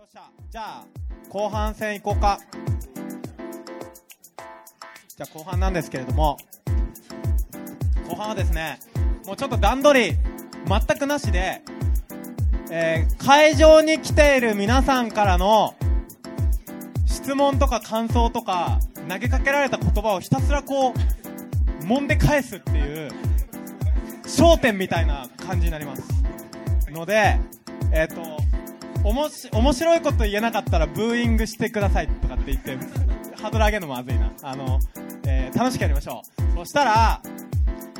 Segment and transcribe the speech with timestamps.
[0.00, 0.30] よっしゃ。
[0.50, 0.84] じゃあ
[1.28, 2.40] 後半戦いこうか。
[5.14, 6.38] じゃあ後半なんですけれども。
[8.08, 8.80] 後半はですね
[9.26, 10.16] もうちょっと段取り
[10.66, 11.60] 全くなしで、
[12.70, 15.74] えー会場に来ている皆さんからの
[17.04, 23.12] 質問とか感想とか投げかけられた言葉をひたすらこう揉んで返すっていう
[24.24, 26.02] 焦点みたいな感じになります。
[26.90, 27.38] ので
[27.92, 28.49] えっ、と
[29.02, 32.76] おもし面白いこと言えなかったらブーイングしてくださいとかって言って
[33.36, 34.32] ハードル上げるのもまずいな。
[34.42, 34.78] あの、
[35.26, 36.22] えー楽しくやりましょ
[36.54, 36.58] う。
[36.58, 37.22] そしたら、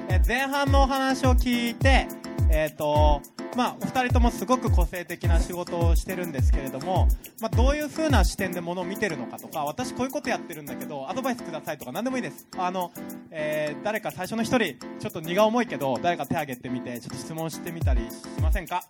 [0.09, 2.06] えー前半のお話を聞いて
[2.50, 3.23] えっ、と
[3.56, 7.09] まあ、お二人ともすごく個性的な仕事をしてるんですけれども、
[7.40, 12.46] まあ、どういう風な視点でものを見てるのかとか私こういうことやってるんだけどアドバイスくださいとか何でもいいです。
[12.59, 12.92] あの、
[13.30, 18.84] えー誰か最初の一人ちょっと荷が重いけど誰か手挙げてみてちょっと質問してみたりしませんか？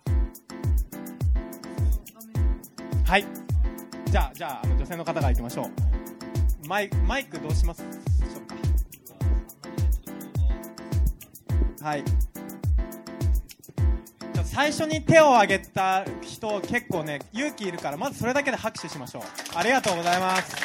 [3.11, 3.25] はい。
[4.05, 5.71] じゃあじゃあ女性の方からいきましょう。
[6.65, 8.41] マイマイクどうしますでしょう
[11.81, 11.89] か？
[11.89, 12.05] はい。
[14.33, 19.23] じゃ最初に手を挙げた人結構ね勇気いるからまずそれだけで拍手しましょう。
[19.55, 20.55] ありがとうございます。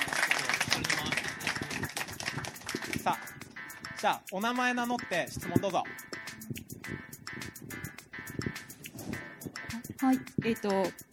[3.02, 3.19] さあ
[4.00, 5.83] じゃあお名前名乗って質問どうぞ。
[9.98, 10.69] はい、えっ、と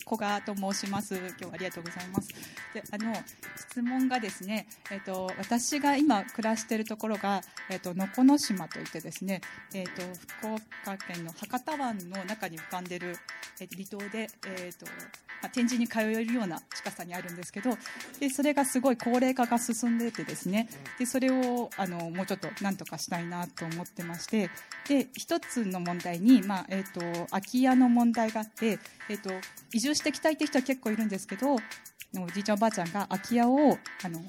[0.06, 1.16] 古賀と申します。
[1.16, 2.28] 今日はありがとうございます。
[2.73, 3.16] で、あの
[3.56, 9.39] 質問がですね、えっ、と私が今暮らしているところがえっ、とのこの島といってですね、
[9.73, 10.02] えっ、と
[10.42, 13.16] 福岡県の博多湾の中に浮かんでいる、
[13.61, 14.28] えーと離島で
[14.59, 14.86] えっ、と
[15.44, 17.72] まあ、展示に通えるような近さにあるんですけど
[18.19, 24.49] でそれがすごい高齢化が進んでてですねでそれをあのもうちょっとなんとかしたいなと思ってまして
[24.88, 29.31] で一つの問題に、まあえー、と空き家の問題があって、えー、と
[29.73, 31.58] 移住してきたいって人は結構いるんですけど
[32.22, 34.19] おじいちゃんおばあちゃんが空き家をあの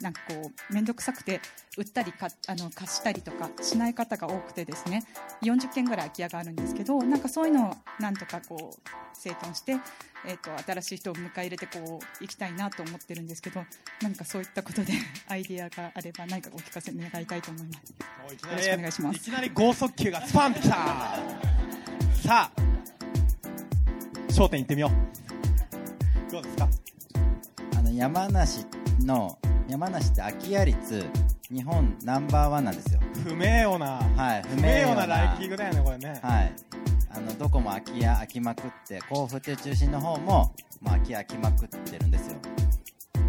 [0.00, 0.34] なんかこ
[0.70, 1.40] う面倒くさくて
[1.76, 5.04] 売ったりかあの貸したりとかしない方が多くてですね。
[5.42, 9.72] 40軒ぐらい空き家があるんですけどなんかそういうのをなんとかこう整頓して、
[10.26, 13.60] えー、と新しい人を迎え入れてこう行きたいなと思ってるんですけど
[14.02, 14.92] 何かそういったことで
[15.28, 17.92] アイディアがあれば何かお聞かせ願いたいと思います。
[18.32, 19.16] いきよろしくお願いします。
[19.16, 20.76] いきなり剛速球がスパンってきた。
[20.76, 21.18] さ
[22.28, 22.52] あ
[24.28, 24.90] 焦点いってみよ
[26.28, 26.32] う。
[26.32, 26.68] どうですか？
[27.98, 28.64] 山梨
[29.00, 29.36] の
[29.68, 31.04] 山梨って空き家率
[31.50, 33.00] 日本ナンバーワンなんですよ。
[33.24, 33.86] 不名誉な
[34.16, 36.20] はい不名誉なランキングだよねこれね。
[36.22, 36.52] はい。
[37.10, 42.36] あのどこも空き家空きまくって甲府っていう中心の方も、まあ、空き家空きまくってるんですよ。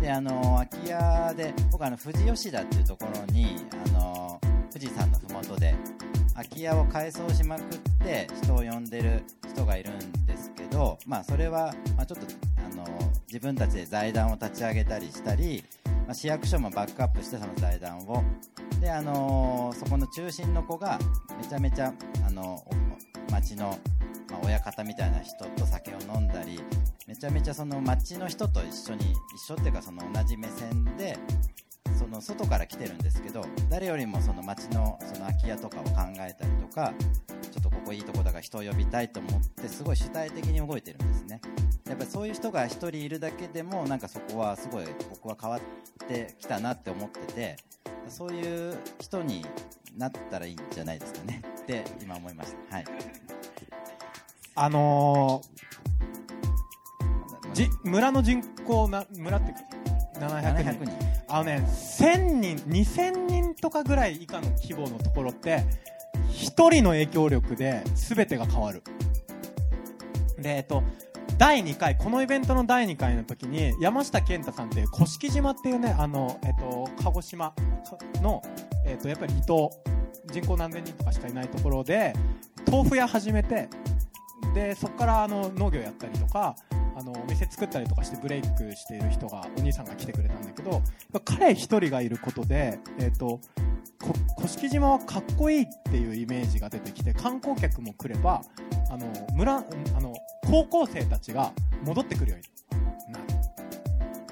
[0.01, 4.39] であの空き家で僕あの富士吉田っていうところにあの
[4.71, 5.73] 富士山の麓で
[6.39, 7.65] 空き家を改装しまくっ
[8.01, 12.25] て人を呼んでる人がいるんですけど、まあ、それは、ま、ちょっと
[12.65, 12.85] あの
[13.27, 15.65] 自分たちで財団を立ち上げたりしたり、
[16.05, 18.23] まあ、市役所もバックアップしてその財団を。
[18.79, 20.97] で、あのそこの中心の子が
[21.37, 21.93] めちゃめちゃ
[22.25, 22.63] あの
[23.29, 23.77] 町の、
[24.31, 26.61] ま、親方みたいな人と酒を飲んだり
[27.05, 31.17] めちゃめちゃその町の人と一緒に一緒っていうかその同じ目線で
[31.99, 35.89] その外から来てるんですけど誰よりもその町のその空き家とかを考
[36.19, 36.93] えたりとか
[37.51, 41.41] ちょっとここいいとこだから人を呼びたいと思ってすごい主体的に動いてるんですね。
[41.89, 47.57] やっぱりそういう人が1人いるだけでもなんかそこはすごい僕は変わってきたなって思ってて
[48.07, 49.45] そういう人に
[49.97, 51.41] なったらいいんじゃないですかね。
[51.61, 52.75] って今思いました。
[52.77, 52.85] はい。
[54.55, 60.85] あのー、じ村の人口な村っていうか700 700人。
[60.85, 65.63] 人あのね1000人2000人とかぐらい以下の規模のところって
[66.31, 68.83] 1人の影響力で全てが変わる。
[70.37, 70.83] でえっと
[71.37, 77.53] 第2回このイベントの第2回の時に山下健太さんって甑島っていうねあの、えっと、鹿児島
[78.21, 78.41] の、
[78.85, 79.71] えっと、やっぱり離島
[80.31, 82.13] 人口何千人とかしかいないところで
[82.69, 83.69] 豆腐屋始めて
[84.53, 86.55] でそこからあの農業やったりとか
[86.99, 90.81] あのお店作ったりとかしてブレイクしている人がお兄さんが来てくれたんだけど
[91.23, 93.39] 彼一人がいることで、えっと
[94.01, 98.41] こ甑島はかっこいいっていうイメージが出てきて観光客も来れば
[98.89, 99.63] あの村あ
[100.01, 100.13] の
[100.45, 101.53] 高校生たちが
[101.83, 102.39] 戻ってくるよう
[103.07, 103.25] になる。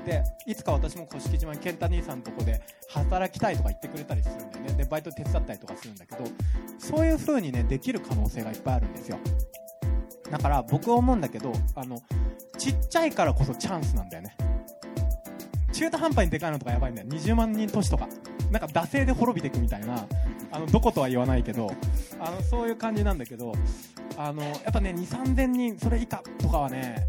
[0.05, 4.73] でいつか私も甑島に健太兄さんのとこで働きたいとか言ってくれたりするんだよね。
[4.73, 6.23] でバイト手伝ったりとかするんだけど
[6.79, 9.17] そういう風にねできる可能性がいっぱいあるんですよ
[10.31, 12.01] だから僕は思うんだけどあの
[12.57, 14.35] ちっちゃいからこそチャンスなんだよね。
[15.73, 17.07] 中途半端にでかいのとかやばいんだよ。
[17.07, 18.07] 20万人都市とか。
[18.51, 20.05] なんか惰性で滅びていくみたいな
[20.51, 21.71] あのどことは言わないけど
[22.19, 23.53] あのそういう感じなんだけど
[24.17, 27.07] あのやっぱね2 3 0 0 0人それ以下とかはね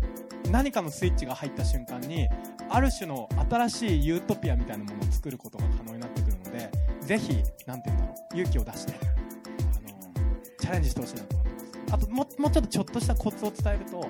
[0.50, 2.28] 何かのスイッチが入った瞬間に
[2.70, 6.70] ある種の新しいユートピアみたいなものを作ることが可能になってくるので
[7.00, 10.12] ぜひなんて言うんだろう勇気を出してあの
[10.58, 11.47] チャレンジしてほしいなと思います
[11.90, 14.06] あとももうちょっとちょっとしたコツを伝えると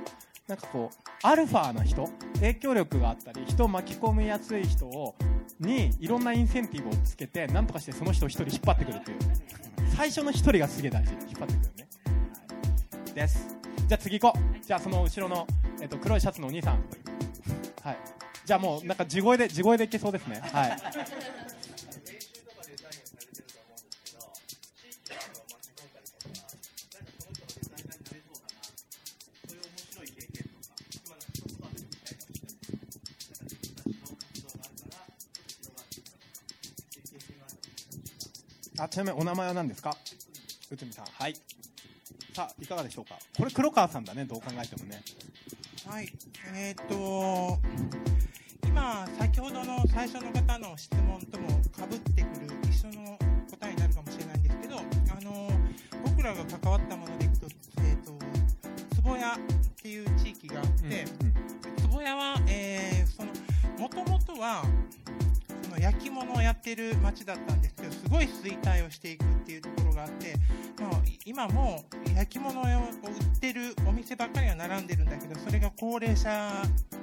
[0.46, 5.14] なんかこうアルファな人影響力があったり人を巻き込みやすい人を
[5.60, 9.18] にいろんなインセンティブをつけて何とかしてその人を1人引っ張ってくるっていう。
[9.96, 11.12] 最初の1人がすげえ大事。
[11.12, 11.88] 引っ張ってくるね、
[13.04, 13.48] はい、です。
[13.88, 14.64] じゃあ次行こう。
[14.64, 15.46] じゃあその後ろの、
[15.80, 16.84] えっと、黒いシャツのお兄さん。
[17.82, 17.98] はい。
[18.44, 20.40] じゃあもうなんか地声で地声でいけそうですね。
[20.52, 20.76] はい。
[38.88, 39.94] あちなみにお名前は何ですか？
[40.70, 41.04] 内海さん。
[41.04, 41.34] はい。
[42.32, 43.18] さあいかがでしょうか？
[43.36, 45.02] これ黒川さんだねどう考えてもね。
[45.86, 46.08] はい、
[46.54, 47.58] えっ、と
[48.66, 51.48] 今先ほどの最初の方の質問とも
[51.78, 53.18] かぶってくる一緒の
[53.50, 54.82] 答えになるかもしれないんですけど、あ
[55.20, 55.50] の
[56.06, 57.46] 僕らが関わったものでいくと、
[57.82, 58.18] えっ、と
[58.96, 59.26] 坪谷っ
[59.82, 61.04] ていう地域があって、
[61.82, 63.28] 坪谷は、えーその
[63.78, 64.64] 元々は
[65.62, 70.34] その焼き物をやってる町だったんですすごい衰退をしていくっていうところがあって、
[70.80, 70.90] まあ、
[71.24, 71.84] 今も
[72.14, 76.62] 焼き物を売ってるお店ばっかりが並んでるんだけどそれが高齢者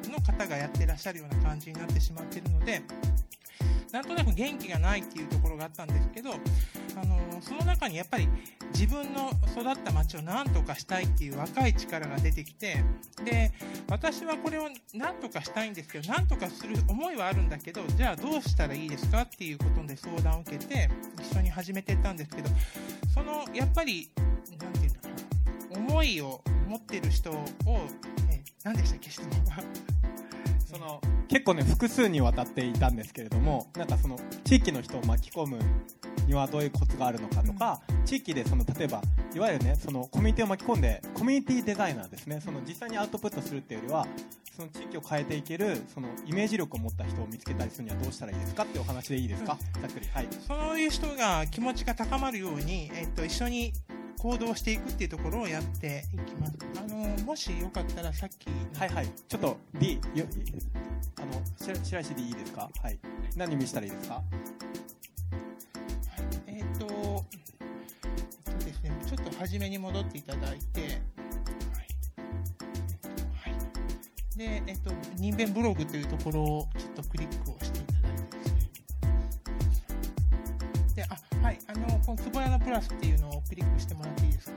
[0.09, 2.81] の方がやってらっしゃるような感じになってしまってるので
[3.95, 8.27] なんとなく元気がないっていうところがあったんですけど、あのその中にやっぱり
[8.73, 12.83] 自分の育った町を何とかしたいっていう若い力が出てきて
[13.23, 13.53] で
[13.89, 14.63] 私はこれを
[14.93, 20.89] 何とかしたいんですけど何とかする思いはあるんだけどじゃあどうしたらいいですかっていうことで相談を受けて
[21.21, 22.49] 一緒に始めてったんですけど
[23.13, 24.09] そのやっぱり
[24.59, 27.45] なんていうんだろう思いを持ってる人を、
[28.29, 29.94] え何でしたっけ質問は。
[30.75, 30.99] その
[31.29, 35.59] 結構ね複数にわたっていたんですけれどもなんかその地域の人を巻き込む
[36.27, 38.99] にはどういうコツがあるのかとか、地域でその例えば
[39.35, 42.41] いわゆるねそのコミュニティを巻き込んでコミュニティデザイナーですね。
[42.43, 44.07] その実際にアウトプットするっていうよりは
[44.55, 50.07] その地域を変えていけるそのイメージ力を持った人を見つけたりするにはどうしたらいいですかっていうお話でいいですか、ざっくり。
[50.11, 50.27] はい。
[50.47, 53.73] そういう人が気持ちが高まるように、えっと、一緒に
[54.25, 56.53] 行動していくっていうところをやっていきます。
[56.83, 56.95] あの
[57.25, 58.79] もしよかったらさっきの。
[58.79, 59.07] はいはい。
[59.27, 60.25] ちょっと D よ
[61.21, 62.71] あの白白石 D いいですか？
[62.81, 62.97] はい。
[63.35, 64.23] 何見せたらいいですか？
[66.47, 67.23] えっ、と、
[68.47, 70.91] えっとですね、ちょっと初めに戻っていただいて、はい。
[70.91, 70.95] は
[74.33, 77.83] い、で、えっ、と、人弁ブログというところをちょっとクリックをしてい
[82.15, 84.55] の、つぼやのプラスっていうのをクリックしてもらっていいですか？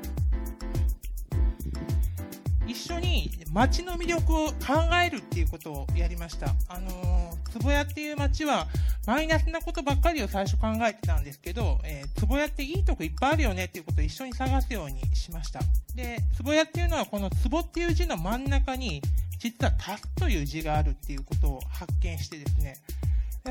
[2.66, 4.54] 一緒に街の魅力を考
[5.02, 6.54] えるっていうことをやりました。
[6.68, 8.66] あのー、坪谷っていう街は
[9.06, 15.60] マイナスなことばっかりを最初考えてたんですけど、えー、坪谷っていいとこいっぱいあるよねっていうことを一緒に探すようにしました。
[15.94, 19.00] で、坪谷っていうのはこの坪っていう字の真ん中に
[19.38, 22.76] 実は足すという字があるっていうことを発見してですね、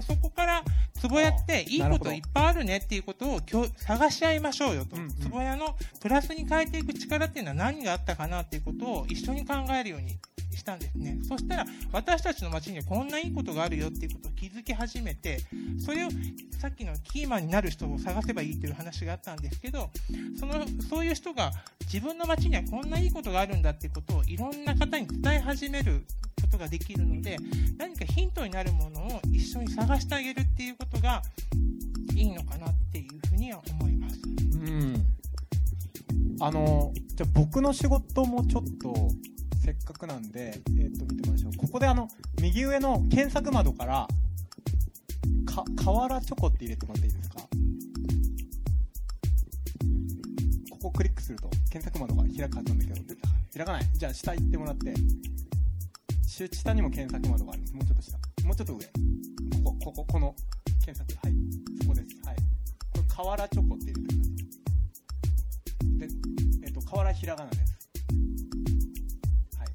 [0.01, 0.63] そこから、
[0.99, 4.95] 坪谷っていいこといっぱいあるねっていうことを今日探し合いましょうよと。
[4.95, 10.17] うんうん坪谷のプラスに変えていく力っていうのは何があったかなっていうことを一緒に考えるように
[10.55, 11.19] したんですね。
[11.27, 15.39] そしたら、私たちの街にはこんないいことがあるよっていうことを気づき始めて、
[15.83, 16.09] それを
[16.59, 19.89] さっきのキーマンになる人を探せばいいという話があったんですけど、
[20.39, 21.51] その、そういう人が
[21.81, 26.05] 自分の街にはこんないいことがあるんだっていうことをいろんな方に伝え始める
[26.47, 27.37] ことができるので、
[27.77, 31.21] 何かヒントになるものを一緒に探してあげるっていうことが
[32.15, 34.19] いいのかなっていうふうには思います。
[34.53, 35.05] うん。
[36.39, 38.93] あのじゃあ僕の仕事もちょっと
[39.63, 41.51] せっかくなんで、えー、と見てみましょう。
[41.57, 42.07] ここであの
[42.41, 44.07] 右上の検索窓から
[45.45, 47.37] か瓦チョコって入れてもらっていいですか？
[50.71, 53.01] ここをクリックすると検索窓が開くはずなんだけど
[53.53, 53.83] 開かない。
[53.93, 54.93] じゃあ下行ってもらって。
[56.37, 58.85] 下にも検索窓がありますもうちょっと下もうちょっと上
[59.63, 60.35] こここここの
[60.85, 61.35] 検索はい
[61.81, 62.35] そこですはい
[62.93, 64.27] これ瓦チョコって入れてください
[65.97, 66.07] で、
[66.63, 67.61] えっ、と、河原ひらがなです。
[69.57, 69.67] はい。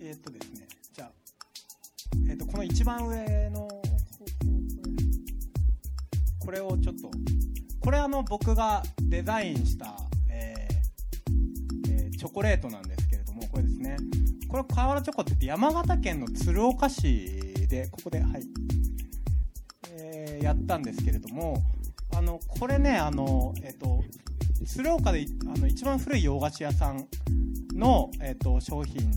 [0.00, 1.10] えっ、とですね、じゃあ、
[2.28, 3.68] えっ、と、この一番上の、
[6.38, 7.10] これをちょっと、
[7.80, 9.96] これあの、僕がデザインした、
[12.16, 13.96] チョコレートなんですけれども、これですね。
[14.48, 18.42] これ、河原チョコって言って山形県の鶴岡市で、ここで、はい。
[19.90, 21.62] えーやったんですけれども、
[22.14, 24.04] あの、これね、あの、えっ、と、
[24.66, 27.06] 鶴岡であの一番古い洋菓子屋さん
[27.74, 29.10] の、えー、と商品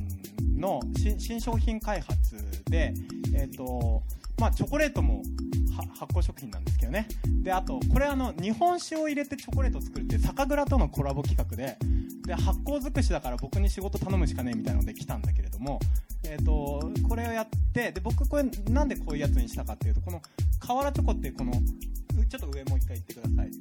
[0.57, 2.35] の新新商品開発
[2.69, 2.93] で、
[3.33, 4.03] えーと
[4.37, 5.23] まあ、チョコレートも
[5.75, 7.07] は発酵食品なんですけどね
[7.41, 11.77] であとこれあの日本酒を入れてチョコレートを作るって酒蔵とのコラボ企画で
[12.29, 15.79] で発酵尽くしだから僕に仕事頼むしかねえみたいなので来たんだけれども、
[16.23, 20.21] えー、とこれをやってで僕これなんでこういうやつにしたかっていうとこの
[20.59, 23.51] 瓦チョコっていうこのちょっと上もう一回言ってください。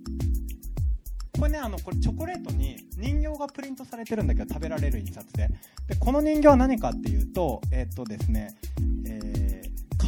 [1.39, 5.49] これねあのこれチョコレートに人形がプリントされてるんだけど食べられる印刷で。
[5.87, 8.55] でこの人形は何かっていうとえっとですね、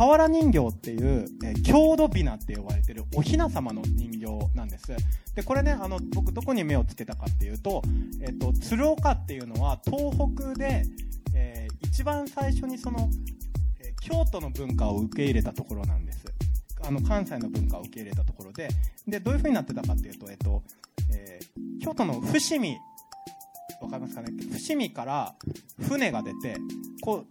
[0.07, 4.97] 瓦人形っていう、えー、郷土びなって呼ばれてるお雛様の人形なんです。
[5.35, 7.83] でこれねあの僕どこに目をつけたかっていうと、
[8.23, 10.85] えっと鶴岡っていうのは東北で、
[11.35, 13.11] えー一番最初にその、
[13.81, 16.25] え京都の文化を受け入れたところなんです。
[16.83, 18.69] あの関西の文化を受け入れたところで。
[19.07, 20.63] でどういう風になってたかっていうと、えっと
[21.13, 21.41] え
[21.83, 22.79] 京都の伏見
[23.83, 24.31] わかりますかね？
[24.53, 25.35] 伏見から
[25.81, 26.57] 船が出て
[27.03, 27.27] こう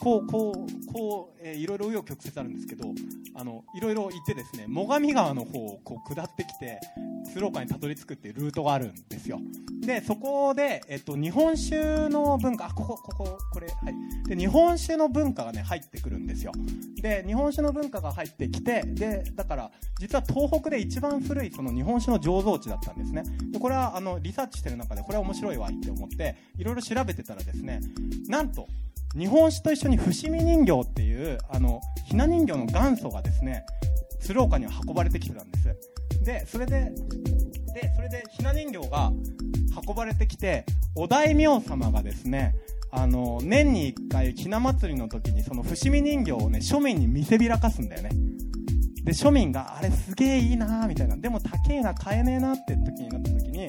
[0.00, 2.84] こうこうこう、えーいろいろ紆余曲折あるんですけど
[3.34, 6.80] あのいろいろ行ってですね最上川の方をこう下ってきて
[7.32, 9.38] 鶴岡にたどり着くっていうルートがあるんですよ。
[9.80, 14.28] でそこで、えっと、日本酒の文化あこここここれはい。
[14.28, 16.52] で日本酒の文化がね入ってくるんですよ。
[17.00, 23.22] で日本酒の文化が入ってきてでだから実は東北で一番古いその日本酒の醸造地だったんですね。
[23.52, 27.80] でこれはあのリサーチしてる中でこれは面白いわいって思っていろいろ調べてたらですね
[28.28, 28.66] なんと
[29.16, 33.64] 日本酒と一緒に伏見人形っていうあのひな人形の元祖がですね
[34.20, 36.24] 鶴岡には運ばれてきてたんです。
[36.24, 36.92] でそれで
[37.74, 39.12] でそれでひな人形が
[39.86, 40.64] 運ばれてきて
[40.94, 42.54] お大名様がですね
[42.92, 48.10] あの年に1回ひな祭りの時にその伏見人形をね庶民に見せびらかすんだよね。
[49.04, 51.16] で庶民があれすげえいいなーみたいな。
[51.16, 53.68] でも高えな買えねえなって時になった時に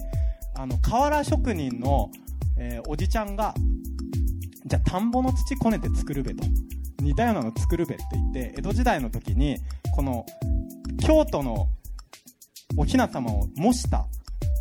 [0.56, 2.12] あの瓦職人の、
[2.58, 3.54] えーおじちゃんが
[4.72, 6.46] じゃあ田んぼの土こねて作るべと。
[7.02, 9.58] 似たようなの作るべって言って江戸時代の時に
[9.94, 10.26] この
[11.06, 11.68] 京都の
[12.78, 14.06] お雛様を模した、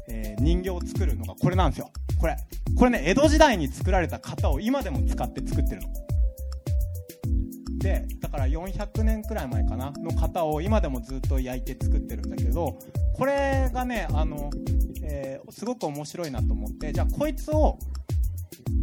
[0.09, 1.93] えー人形を作るのがこれなんですよ。
[2.19, 2.37] これ。
[2.77, 5.89] これね江戸時代に作られた型を今でも使って作ってるの。
[7.79, 12.77] でだから400年くらい前かなの型を今でもずっと焼いて作ってるんだけど
[13.15, 14.51] これがねあの、
[15.05, 17.77] えーすごく面白いなと思ってじゃあこいつを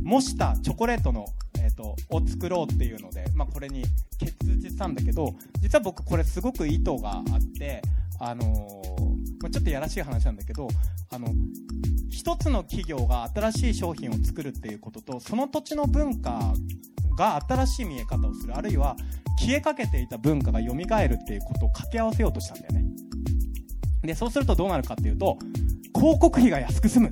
[0.03, 1.25] 模したチョコレートの、
[1.60, 3.84] えー、とを作ろうっていうので、まあ、これに
[4.20, 7.24] 結実したんだけど実は僕これすごく意図があっ
[7.58, 7.82] て、
[8.20, 10.67] あのーまあ、ちょっとやらしい話なんだけど
[11.12, 11.27] あの
[12.10, 16.53] 一つの企業が新しい商品を作るっていうこととその土地の文化
[17.17, 18.96] が新しい見え方をするあるいは
[19.39, 22.86] 消えかけていた文化が蘇るっていうことを掛け合わせようとしたんだよね。
[24.01, 25.38] でそうするとどうなるかっていうと
[25.96, 27.12] 広告費が安く済むっ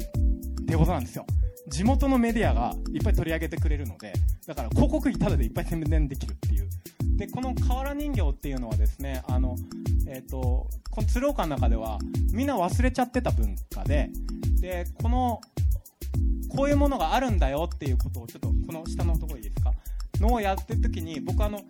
[0.65, 1.25] ていうことなんですよ。
[1.67, 4.13] 地元のメディアがいっぱい取り上げてくれるので
[4.45, 6.69] だから広告費タダでいっぱい宣伝できるっていう。
[7.17, 9.55] でこの瓦人形っていうのはですねあの、
[10.07, 11.97] えー、とこの鶴岡の中では
[12.33, 14.09] みんな忘れちゃってた文化で
[14.59, 15.39] でこの
[16.49, 19.71] こういうものがあるんだよっていうことをちょっとこの下のところいいですか？
[20.19, 21.61] のをやってる時に僕あの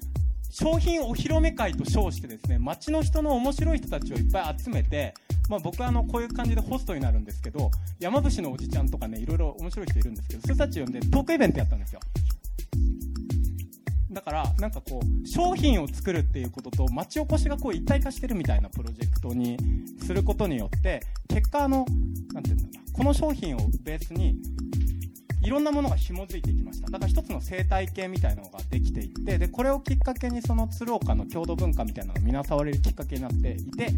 [0.49, 5.13] 商品お披露目会と称してですね街の人の面白い人たちをいっぱい集めて、
[5.49, 11.99] まあ、僕はあのこういう感じでホストになるんですけど山伏のおじちゃんとかねいろいろ面白い人いるんですけどそれたち呼んでトークイベントやったんですよ。
[14.11, 19.57] だからなんかこう商品を作るっていうことと町おこしがこう一体化してるみたいなプロジェクトに
[20.01, 21.85] することによって結果あの
[22.33, 24.37] なていうんだろうなこの商品をベースに
[25.45, 26.89] いろんなものが紐づいていきました。
[26.89, 33.89] だから一つの生態系みたいなのができていってでこれをきっかけにその鶴岡の郷土文化みたいなのが見直されるきっかけになっていて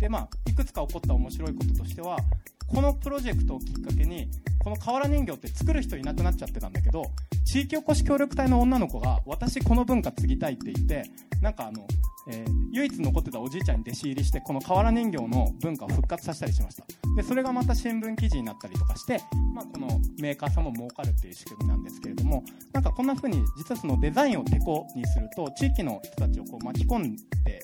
[0.00, 2.18] で、まあ、いくつか起こった面白いこととしては
[2.66, 4.28] このプロジェクトをきっかけに
[4.58, 7.04] この瓦人形って作る人いなくなっちゃってたんだけど
[7.44, 11.04] 地域おこし協力隊の女の子が私この文化継ぎたいって言って
[11.40, 11.86] なんかあの、
[12.28, 16.84] えー唯一残ってたおじいちゃんに弟子入りしてこの瓦人形の文化を復活させたりしました。
[17.16, 19.20] でそれがまた新聞記事になったりとかして、
[19.54, 27.60] まあ、このメーカーさんも儲かるっていう仕組みなんですけれどもなんかこんな風に実はそのデザインをてこにすると地域の人たちをこう巻き込んで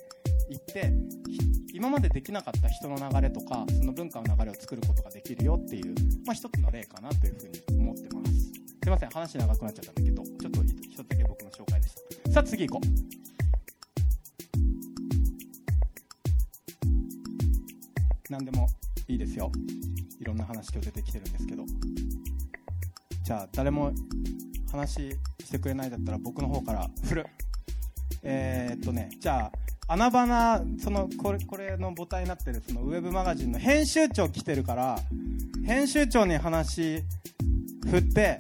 [0.51, 0.93] いって
[1.73, 5.95] 今までできなかった人の流れとかその文化の流れを作ることができるよっていう、
[6.27, 8.33] まあ、一つの例かなというふうに思ってます。
[8.83, 11.95] すいません話長くなっちゃったんだけどちょっと一つだけ僕の紹介でし
[12.25, 12.31] た。
[12.33, 13.06] さあ次行こう。
[18.31, 18.69] 何でも
[19.09, 19.51] いいですよ。
[20.21, 21.65] いろんな話今日出てきてるんですけど。
[23.27, 23.93] じゃあ誰も
[24.71, 27.27] 話してくれないだったら僕の方から振る
[28.23, 29.51] えー、っとねじゃ
[29.89, 34.99] あ穴場なそのこれこれの母体になってるそのウェブマガジンの編集長来てるから
[35.65, 37.03] 編集長に話
[37.91, 38.39] 振って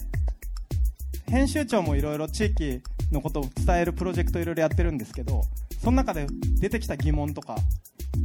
[1.28, 5.42] 編集長もいろいろ地域のことを伝えるプロジェクトいろいろやってるんですけど
[5.80, 6.26] その中で
[6.60, 7.56] 出てきた疑問とか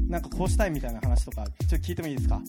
[0.09, 2.41] なんかこうしたいみたいな話とかちょっと聞いてもいいですか？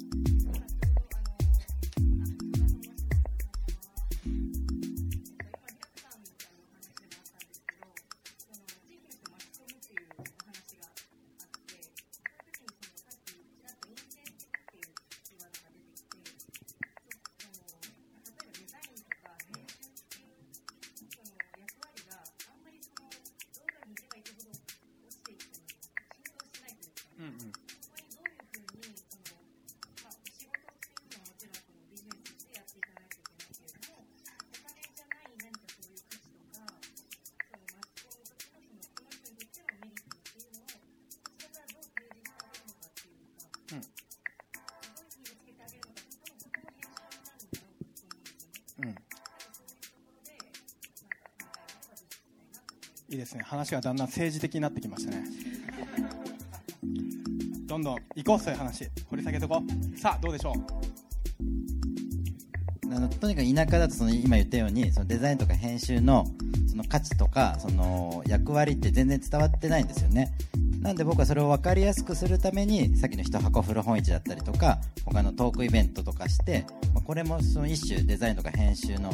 [53.62, 55.24] 話がだんだん政治的になってきましたね。
[57.66, 58.88] どんどん行こうそういう話。
[59.08, 59.62] 掘り下げとこ
[59.94, 59.98] う。
[59.98, 60.54] さあどうでしょう？
[62.94, 66.26] あのとにかく田舎だとその今言ったようにそのデザインとか編集の
[66.68, 70.34] その価値とかその役割って全然伝わってないんですよね。
[70.80, 79.12] なんで僕はそれを分かりやすくするためにさっきの一箱古本市だったりとか他のトークイベントとかして、まあこれもその一種デザインとか編集の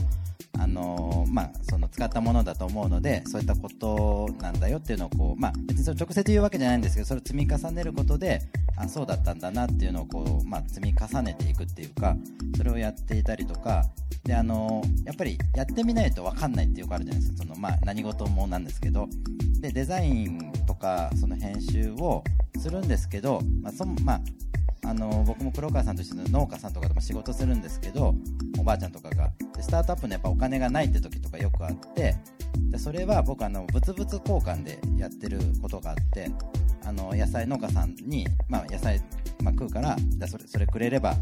[0.68, 8.42] のまあ、その使ったものだと思うのでそういったことなんだよっていうのをこう、まあ、別にそれ直接言うわけじゃないんですけどそれを積み重ねることで
[8.76, 12.16] あそうだったんだなっていうのをこう、まあ、積み重ねていくっていうか
[12.56, 13.84] それをやっていたりとか
[14.25, 17.38] であのやっぱりやってみないと分かんないっていうかあるじゃないですか。
[17.44, 19.08] その、まあ、何事もなんですけど。
[19.60, 22.22] でデザインとかその編集を
[22.58, 24.20] するんですけど、まあそまあ
[24.88, 28.14] あの僕も黒川さんとして農家さんとかとも仕事するんですけど
[28.59, 29.30] おばあちゃんとかが。
[29.54, 32.16] でスタートアップのやっぱお金がないって時とかよくあって
[32.71, 36.31] でそれは僕あの物々交換でやってることがあって
[36.88, 38.98] あの野菜農家さんに、まあ、野菜、
[39.42, 41.14] まあ、食うからじゃそれそれくれれば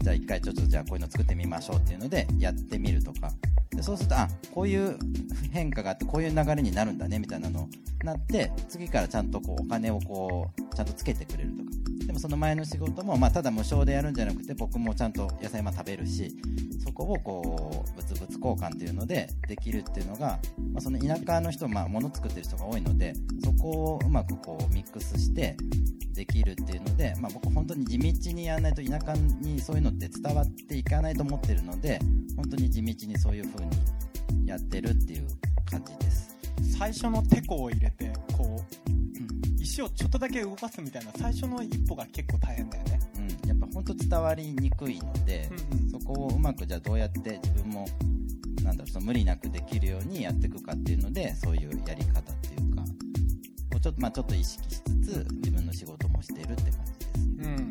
[0.00, 3.30] じゃあ一回ちょっとじゃあこういうの作ってみましょうっていうのでやってみるとか。
[3.70, 4.98] でそうするとあこういう
[5.52, 7.68] 変化があってこういう流れになるんだねみたいなの
[8.02, 11.70] なって次からちゃんとこうお金をこうちゃんとつけてくれるとか。
[12.10, 16.36] でもその前の仕事も、まあ、ただ無償でやるんじゃなくて僕もちゃんと野菜も食べるし
[16.84, 20.40] そこをこう物々交換っていうのでできるっていうのが、
[20.72, 23.12] まあ、その田舎の人、まあ、物作ってる人が多いので
[23.44, 25.56] そこをうまくこうミックスして
[26.14, 31.98] できるっていうので、まあ、僕本当に地道にやらないと田舎にそういうのって伝わっていかないと思ってるので
[32.36, 35.26] 本当に地道にそういう風にやってるっていう
[35.70, 36.36] 感じです。
[36.78, 39.24] 最初のテコを入れてこうん。
[39.24, 43.00] う石をちょっとだけ動かすみたいな最初の一歩が結構大変だよね。
[43.16, 45.90] うん、やっぱ本当伝わりにくいので、うんうん。
[45.90, 47.86] そこをうまくじゃあどうやって自分も
[48.62, 52.20] なんだろうその無理なくできるようにやっていくかっていうのでそういうやり方
[53.82, 54.82] ちょっと,、まあ、ちょっと意識しつ
[55.24, 57.06] つ自分の仕事もしているって感じ
[57.38, 57.70] ですうん。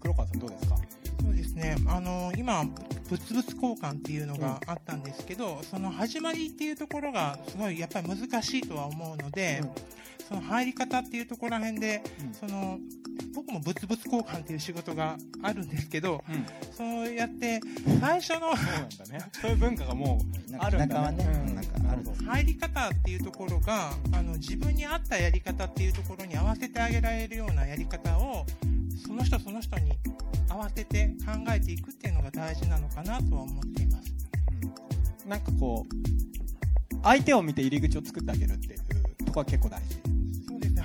[0.00, 0.76] 黒川さんどうですか？
[1.22, 9.70] そうですね、あの今、物々交換っていうのがあったんですけど、その始まりっていうところが、すごいやっぱり難しいとは思うので、うん。
[10.28, 12.34] その入り方っていうところら辺で、うん。
[12.34, 12.78] その
[13.36, 16.46] 僕も物々交換っていう仕事があるんですけど、うん。
[16.72, 17.60] そうやって
[18.00, 19.30] 最初のそうなんだね。
[19.30, 20.18] そういう文化がも
[20.50, 21.28] うあるんだね。
[22.26, 28.46] 入り方っていうところがあの自分に合ったやり方っていうところに合わせてあげられるようなやり方を
[29.06, 29.92] その人その人に
[30.48, 34.14] 合わせて考えていくっていうのが大事なのかなとは思っています。
[35.24, 35.28] うん。
[35.28, 38.78] なんかこう相手を見て入り口を作ってあげるっていう
[39.26, 40.15] ところは結構大事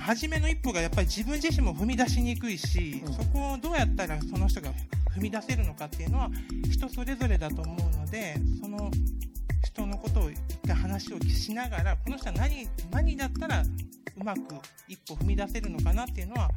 [0.02, 4.70] 初めの一歩がやっぱり自分自身も踏み出しにくいし、うんそこをどうやったらその人が
[5.16, 6.30] 踏み出せるのかっていうのは
[6.70, 8.90] 人それぞれだと思うのでその
[9.64, 14.40] 人のことを一回話をしながらこの人は何何だったらうまく
[14.88, 16.50] 一歩踏み出せるのかなっていうのは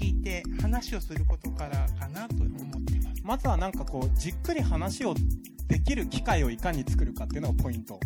[0.00, 3.22] 聞いて話をすることからかなと思ってます。
[3.22, 5.14] まずはなんかこうじっくり話を
[5.66, 7.98] できる機会をいかに作るかっていうのがポイント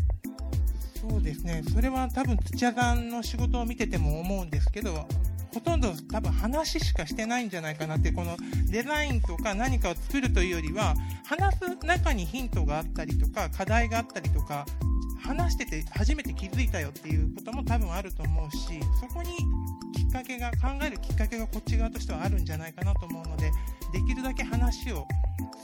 [1.08, 5.08] そうですね、それは多分土屋さんの仕事を見てても思うんですけど、
[5.54, 8.36] ほとんど多分話しかしてないんじゃないかなって、この
[8.70, 10.94] デザインとか何かを作るというよりは、
[11.24, 14.66] 話す中にヒントがあったりとか、課題があったりとか、
[15.20, 19.30] 話してて初めて気づいたよっていうことも多分あると思うし、そこに
[19.94, 23.50] きっかけが、考えるきっかけがこっち側としてはあるんじゃないかなと思うので、
[23.92, 25.06] できるだけ話を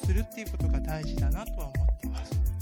[0.04, 2.53] するっていうことが大事だなとは思ってます。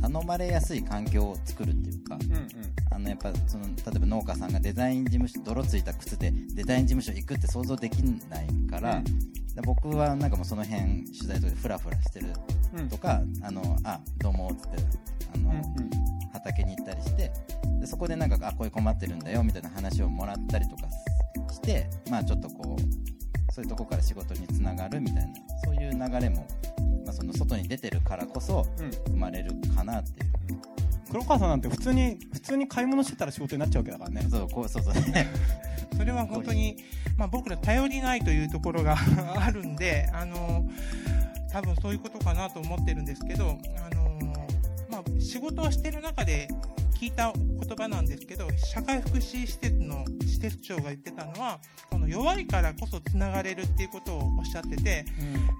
[0.00, 2.48] 頼まれやすい環境を作るっていうかうんうん。
[2.92, 9.04] あのやっぱその例えば農家さんがデザイン事務所泥ついた靴でデザイン事務所行くって想像できないから、うん。
[9.04, 12.26] で僕はなんかもうその辺取材とかでフラフラしてる
[12.76, 12.88] うん。
[12.88, 14.78] とか、あのあどうもっつって
[15.34, 15.90] あの、うんうん。
[16.32, 17.30] 畑に行ったりして
[17.80, 20.82] でそこでなんかあこういう困ってるんだよみたいな話をもらったりとか
[21.52, 25.34] してまあちょっとこうそういうとこから仕事につながるみたいな
[25.64, 26.46] そういう流れも、
[27.10, 28.90] まあ、その外に出てるからこそうん。
[29.12, 30.30] 生まれるかなっていう。
[31.10, 34.26] 黒川さんなんて普通に普通に買い物してたら仕事になっちゃうわけだからね。
[34.30, 34.94] そうこうそうそう
[35.96, 36.76] それは本当に、
[37.16, 38.96] まあ、僕ら頼りないというところが
[39.36, 40.68] あるんで、あの
[41.50, 44.18] 多分そういうことかなと思ってるんですけど、あの
[44.88, 46.48] まあ、仕事をしてる中で
[47.00, 51.58] 聞いた言葉なんですけど、社会福祉施設の施設長が言ってたのは、
[51.90, 55.06] この弱いからこそつながれるっていうことをおっしゃってて、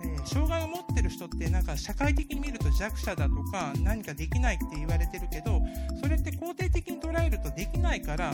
[0.04, 5.60] えー障害を持ってる人ってなんか社会的に見ると弱者だとか何かできないって言われてるけど
[6.02, 8.32] それって肯定的に捉えるとできないから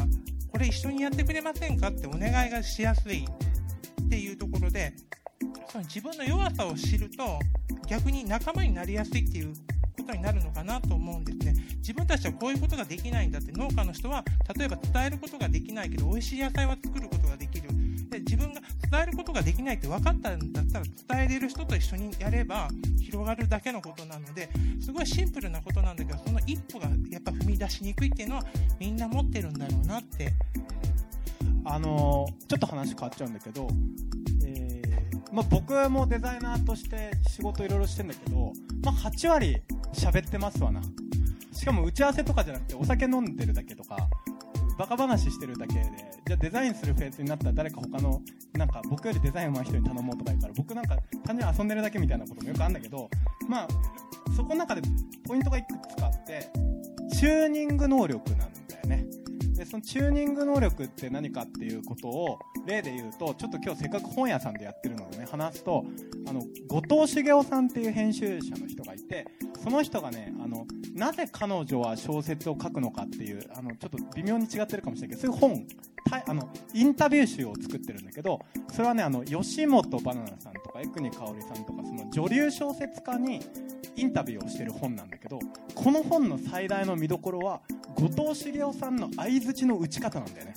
[0.50, 3.24] これ一緒にやってくれませんかってお願いがしやすい
[4.02, 4.94] っていうところで
[5.68, 7.38] その自分の弱さを知ると
[7.88, 9.54] 逆に仲間になりやすいっていう
[10.06, 11.54] ことになるのかなと思うんですね。
[11.78, 14.24] 自分たちはこういうことができないんだって農家の人は
[14.56, 17.68] 例えば伝えることができないけど美味しい野菜は作ることができる。
[18.08, 22.68] で自分が伝えることができないって分かったんだったら伝えれる人と一緒にやれば
[23.00, 24.48] 広がるだけのことなので
[24.80, 28.44] すごいシンプルなことなんだけどその一歩がやっぱ踏み出しにくいっていうのは
[28.78, 30.32] みんな持ってるんだろうなって。
[31.68, 33.66] あのーちょっと話変わっちゃうんだけど、
[34.44, 34.85] えー
[35.32, 38.52] まあ、僕もデザイナーとして仕事いろいろしてんだけど、
[38.84, 39.56] まあ、8割
[39.92, 40.80] 喋ってますわな。
[41.52, 43.96] しかも打ち合わせとかじゃなくてお酒飲んでるだけとか
[44.78, 45.82] バカ話してるだけで
[46.26, 48.20] じゃあデザインするフェーズになったら誰か他の
[48.52, 53.08] なんか僕よりデザイン上手い人に頼もうとか言うから僕なんか単純に遊んでるだけみたいなこともよくあるんだけど
[53.48, 53.68] まあ
[54.36, 54.82] そこの中で
[55.26, 56.50] ポイントがいくつかあって
[57.16, 59.06] チューニング能力なんだよね。
[59.56, 65.84] でそのチューニング能力って何かっていうことを例で言うとちょっと今日せっかく本屋さんでやってるのでね話すと
[66.28, 69.26] あの後藤茂雄さんっていう編集者の人がいて
[69.62, 75.66] その人がねあのなぜ彼女は小説を書くのかっていうあのちょっと微妙に違ってるかもしれないけどそういう本
[76.08, 78.40] たあのインタビュー集を作ってるんだけど
[78.72, 83.40] それはねあの吉本バナナさんとか江国香織さんとかその女流小説家に
[83.96, 85.38] インタビューをしてる本なんだけど
[85.74, 87.60] この本の最大の見どころは
[87.96, 90.54] 後藤茂雄さんの相づちの打ち方なんだよね。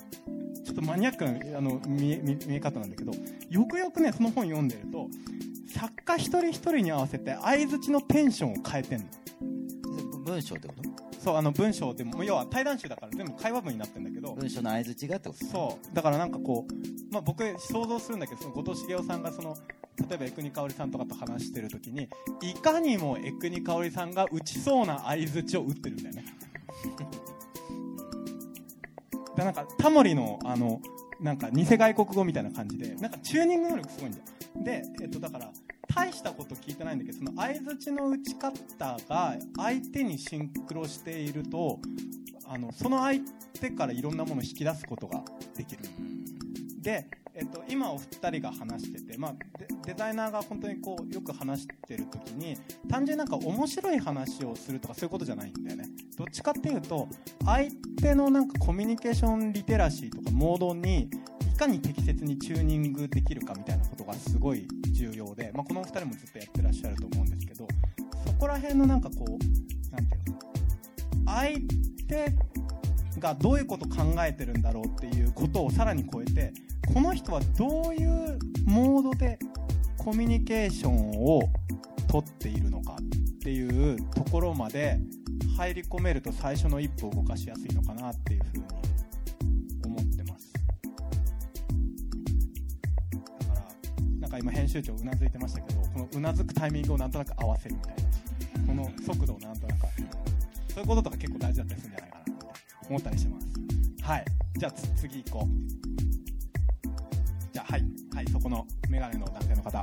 [0.63, 3.11] ちょっとマニアックなあの見え見見え方なんだけど
[3.49, 5.07] よくよくねその本読んでると
[5.73, 9.05] 作家一人一人に合わせて相づちのテンションを変えてんの。
[10.25, 10.83] 文章ってこと？
[11.19, 15.45] そうあの文章でも要は対談集だから全部会話文になってるんだけど文章の相づちがってこと？
[15.45, 15.95] そう。
[15.95, 19.57] だからなんかこう、まあ、僕想像するんだけどその後藤茂雄さんがその
[20.09, 22.07] 例えば江国香織さんとかと話してる時に
[22.41, 26.25] いかにも江国香織さんが打ちそうな相づちを打ってるんだよね
[29.35, 30.81] でなんかタモリのあの
[31.19, 34.23] なんか偽外国語みたいな感じでなんかチューニング能力すごいんだよ。
[34.63, 35.51] で、えっと、だから
[35.93, 41.79] 大したこと聞いてないんだけどその相づちの打ち方が相手にシンクロしていると
[42.45, 43.21] あのその相
[43.59, 45.23] 手からいろんなものを引き出すことが
[45.55, 45.83] できる。
[46.81, 47.05] で、
[47.39, 49.33] えっと、今お二人が話してて、まあ、
[49.85, 52.57] デザイナーが本当にこうよく話してる時に
[52.89, 55.85] 単純になんか面白い話をするとかそういうことじゃないんだよね。
[56.17, 57.07] どっちかっていうと
[57.45, 57.71] 相
[58.01, 61.09] 手のなんかコミュニケーションリテラシーとかモードに
[61.53, 67.65] いかに適切にチューニングできるかみたいなことがすごい重要で、まあ、このお二人もずっとやってらっしゃると思うんですけど
[68.27, 70.31] そこら辺のなんかこうなんていう
[71.23, 71.31] の？
[71.31, 71.57] 相
[72.05, 72.33] 手
[73.19, 76.53] がどういうこと考えてるんだろうっていうことをさらに超えて
[76.93, 79.39] この人はどういうモードで
[79.97, 81.41] コミュニケーションを
[82.07, 82.97] 取っているのかっ
[83.41, 84.99] ていうところまで
[85.57, 88.63] 入り込めると最初の一歩を動かしやすいのかなっていうふうに
[89.85, 90.51] 思ってます。
[90.53, 90.59] だ
[93.47, 93.61] から
[94.21, 98.01] なんか今編集長うなずいてましたけどこのうなずくタイミングをなんとなく合わせるみたいな
[98.67, 99.79] この速度をなんとなく
[100.73, 102.18] そういうこととか結構大事だったりするんじゃないかな。
[102.89, 103.47] 思ったりしてます。
[104.01, 104.25] はい。
[104.57, 105.49] じゃあつ次行こう。
[107.53, 107.85] じゃあはい。
[108.15, 109.77] はいそこのメガネの男性の方。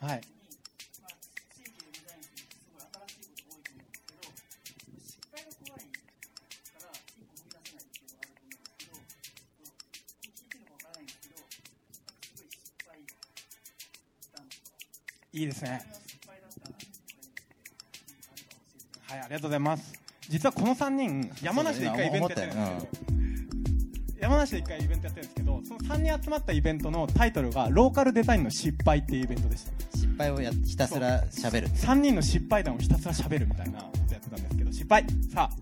[0.00, 0.20] はい。
[15.32, 15.97] いいですね
[19.20, 19.92] ありがとうございます。
[20.28, 29.72] 実はこの3人山梨で一回イベントやってるんですけど、山梨で1回イベントやってるんですけどその3人集まったイベントのタイトルがローカルデザインの失敗っていうイベントでした。
[29.96, 31.68] 失敗をやひたすら喋る。
[31.68, 35.04] 3人の失敗談をひたすら喋るみたいなことやってたんですけど失敗。
[35.32, 35.56] さあ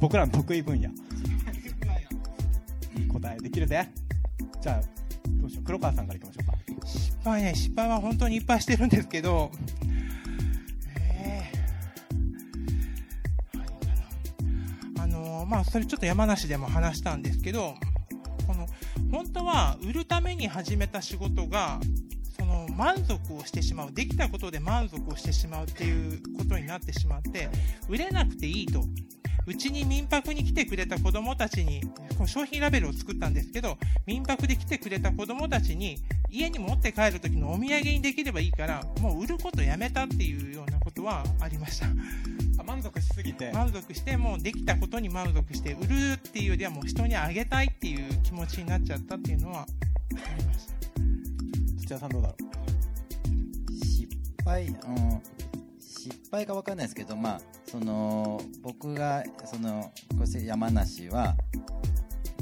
[0.00, 0.90] 僕らの得意分野。
[3.12, 3.88] 答えできるぜ。
[4.60, 4.80] じゃあ
[5.40, 5.64] どうしよう。
[5.64, 6.56] 黒川さんからいきましょうか。
[6.86, 9.50] 失敗ね、失敗は本当にいっぱいしてるんですけど、
[15.48, 17.74] まあ、それちょっと山梨でも話したんですけど、
[18.46, 18.66] この、
[19.10, 21.80] 本当は売るために始めた仕事が、
[22.38, 27.48] その満足をしてしまう、できたことで満足をしてしまうっていうことになってしまって、
[27.88, 28.84] 売れなくていいと。
[29.48, 31.80] うちに民泊に来てくれた子供たちに、
[32.16, 41.86] この商品ラベルを作ったんですけど、民泊で来てくれた子供たちに、家に持って帰る時のお土産にできればいいから、もう売ることやめたっていうようなことはありました。
[42.66, 49.66] あ満足しすぎて満足して、もうできたことに満足して、売るっていうよりはもう人にあげたいっていう気持ちになっちゃったっていうのはあ
[50.38, 50.74] りました。
[51.86, 52.36] 土屋さんどうだろ
[53.70, 54.08] 失
[54.44, 55.22] 敗、うん、
[55.80, 61.36] 失敗か分かんないですけど、まあ、その僕がそのこうして山梨は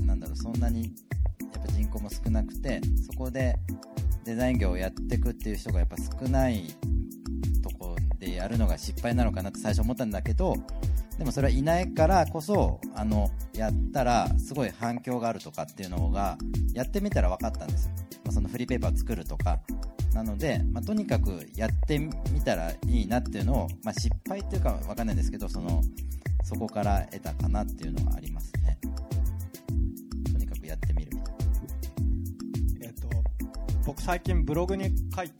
[0.00, 0.94] なんだろうそんなに
[1.52, 3.56] やっぱ人口も少なくてそこで
[4.24, 7.03] デザイン業をやっていくっていう人がやっぱ少ないと
[8.24, 10.56] でやるのが失敗なのかなって最初思ったんだけど
[11.18, 16.36] でもそれはいないからこそあのやったらすごい反響があるとかっていうのが
[16.72, 17.92] やってみたら分かったんですよ、
[18.24, 19.60] ま、そのフリーペーパー作るとか。
[20.12, 22.12] なので、まあ、とにかくやってみ
[22.44, 25.82] たらいいなっていうのを、まあ、失敗っていうか分かんないんですけどその
[26.44, 28.78] そこから得たかなっていうのはありますね。
[30.32, 31.40] とにかくやってみるみたいな。
[32.82, 33.08] えっ、と
[33.84, 35.32] 僕最近ブログに書い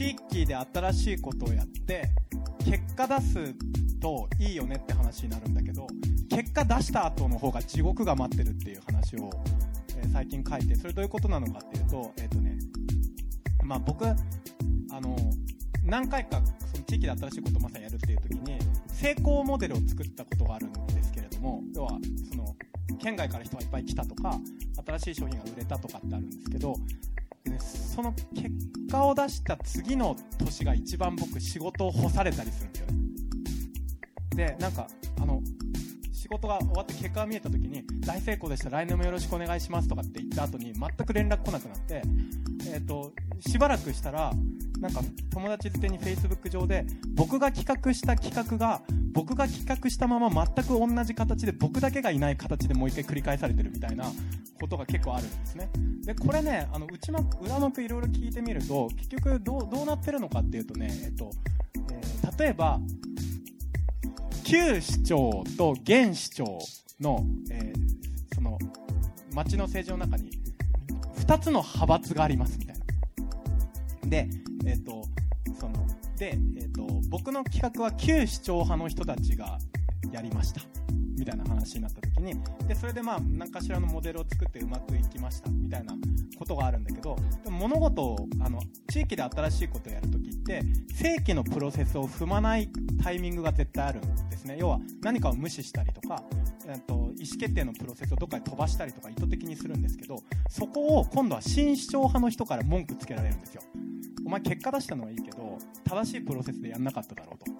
[0.00, 2.08] 地域で新しいことをやって
[2.64, 3.54] 結果出す
[4.00, 5.86] といいよねって話になるんだけど
[6.30, 9.30] 結果出した後の方が地獄が待ってるっていう話を、
[9.98, 12.56] えー最近書いてそれどういうことなのかっていうとえっ、とね
[13.62, 14.14] まあ僕あ
[15.02, 15.14] の
[15.84, 16.40] 何回か
[16.72, 18.58] その地域で新しいことをまさにやるっていう時に
[18.88, 21.98] 成功モデルを作ったことがあるんですけれども要は
[22.30, 22.56] その
[22.98, 24.40] 県外から人がいっぱい来たとか
[24.86, 26.74] 新しい商品が売れたとかってあるんですけど
[27.44, 28.50] でその結
[28.90, 33.00] 果を出した次の年が一番僕仕事を干されたりするんですよね。
[34.34, 34.86] でなんか
[35.20, 35.42] あの
[36.12, 42.02] 仕事が終わって結果が見えた時に大成功でした来年もよろしくお願いしますとかって言った後に全く連絡来なくなって、
[42.68, 44.32] えー、としばらくしたら
[44.80, 48.80] なんか友達づてに Facebook 上で僕が企画した企画が
[49.12, 54.10] 僕が企画したまま全く同じ形で僕だけがいない形でもう一回繰り返されてるみたいな
[54.58, 55.68] ことが結構あるんですね。
[56.04, 61.30] でこれねあの内幕裏幕いろいろ聞いてみると結局どうどうなってるのかっていうとね、えっと
[61.92, 62.80] えー例えば
[64.44, 66.58] 旧市長と現市長
[67.00, 68.58] の,、えーその
[69.34, 70.30] 町の政治の中に
[71.18, 72.79] 2つの派閥がありますみたいな。
[74.06, 74.28] で
[74.66, 75.02] えっ、と
[75.58, 75.86] その
[76.16, 79.58] で、えー、と僕の企画は旧市長派の人たちが
[80.12, 80.60] やりました。
[81.18, 82.34] みたいな話になった時に
[82.66, 85.50] でそれでまあ何かしらのモデルを作ってうまくいきました。
[85.50, 85.94] みたいな
[86.38, 90.62] ことがあるんだけどでも物事をあの地域で新しいことをやるときって
[90.94, 92.70] 正規のプロセスを踏まない
[93.02, 94.56] タイミングが絶対あるんですね。
[94.58, 96.22] 要は何かを無視したりとか、
[96.66, 100.16] えっと、意思決定のプロセスをどっかに飛ばしたりとか意図的にするんですけど
[100.48, 103.62] そこを今度は新市長派の人から文句つけられるんですよ。
[104.30, 107.50] お前結果出したのはいいけど正しいプロセスでやんなかっただろうと。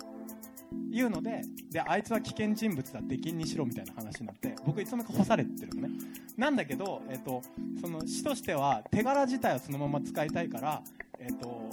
[0.92, 5.94] いうのでであいつは危険人物だ出禁にしろみたいな話になって僕いつの間にか干されてるのね。
[6.37, 7.42] なんだけど、えっと、
[7.80, 10.83] その市としては手柄自体をそのまま使いたいから、
[11.18, 11.70] えっと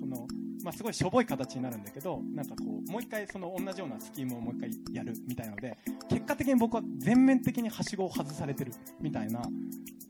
[0.00, 0.26] その
[0.64, 5.78] まあ、すごいしょぼい形になるんだけどなんかこうもう一回その同じようなスキームをもう一回やるみたいなので
[6.08, 9.42] 結果的に僕は全面的にはしごを外されてるみたいな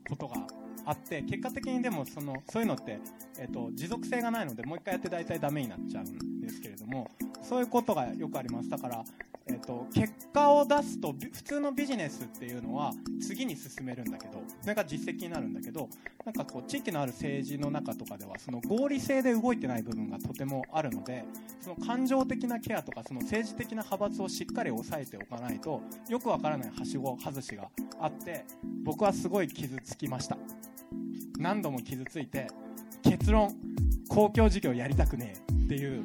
[0.09, 0.37] ことが
[0.85, 2.99] あって結果的にでもそのそういうのって、
[3.39, 7.09] えっと持続性がないのでもう一回やって大体ダメになっちゃうんですけれども
[7.41, 8.69] そういうことがよくあります。
[8.69, 9.03] だから、
[9.47, 12.91] えっと結果を出すと普通のビジネスっていうのは
[13.21, 15.89] 次に進めるんだけどそれが実績になるんだけど
[16.25, 21.25] なんかこう地域のある政治の中とかではその合理性で動いてない部分がとてもあるので
[21.59, 27.67] その感情的なケアとかその政治的な派閥をしっかり抑えておかないとよくわからないはしご外しが
[27.99, 28.45] あって
[28.83, 30.37] 僕はすごい傷つきました。
[31.37, 32.47] 何度も傷ついて
[33.03, 33.55] 結論
[34.09, 36.03] 公共事業やりたくねえっていう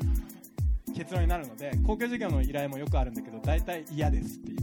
[0.95, 4.59] 結論になるので公共事業の依頼もよくあるんだけど大体嫌ですって言っ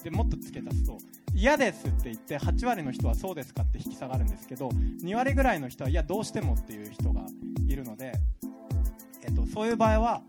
[0.00, 0.98] てでもっと付け足すと
[1.34, 7.22] 嫌ですって言って8割の人はそうですかって引き下がるんですけど2割ぐらいの人はいやどうしてもっていう人が
[7.68, 8.12] いるので、
[9.22, 10.22] えっと、そういう場合は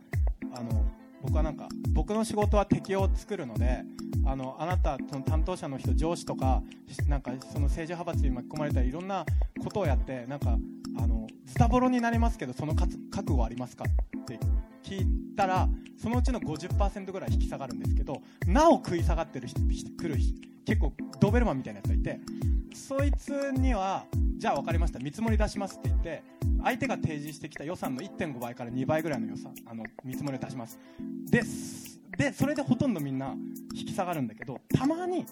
[0.56, 0.86] あの
[1.22, 3.84] 僕はなんか僕の仕事は敵を作るので
[4.26, 6.62] あのあなたその担当者の人上司とか
[7.08, 9.26] なんかその政治派閥に巻き込まれたりいろんな
[9.64, 10.58] ことをやってなんか
[10.98, 13.86] あのズタボロになりますけどその覚悟はありますか？
[13.86, 14.40] って
[14.84, 20.16] 聞いたらそのうちの50%ぐらい引き下がるんですけどなお食い下がってる人来る
[20.66, 22.20] 結構ドベルマンみたいなやつがいて
[22.74, 24.06] そいつには
[24.38, 26.24] じゃあ分かりました見積もり出しますって言って
[26.64, 30.80] 相手が提示してきた予算の1.5倍から2倍ぐらいの予算あの見積もりを出します。
[31.30, 32.03] です。
[32.18, 33.36] でそれでほとんどみんな
[33.74, 35.26] 引き下がるんだけどたまに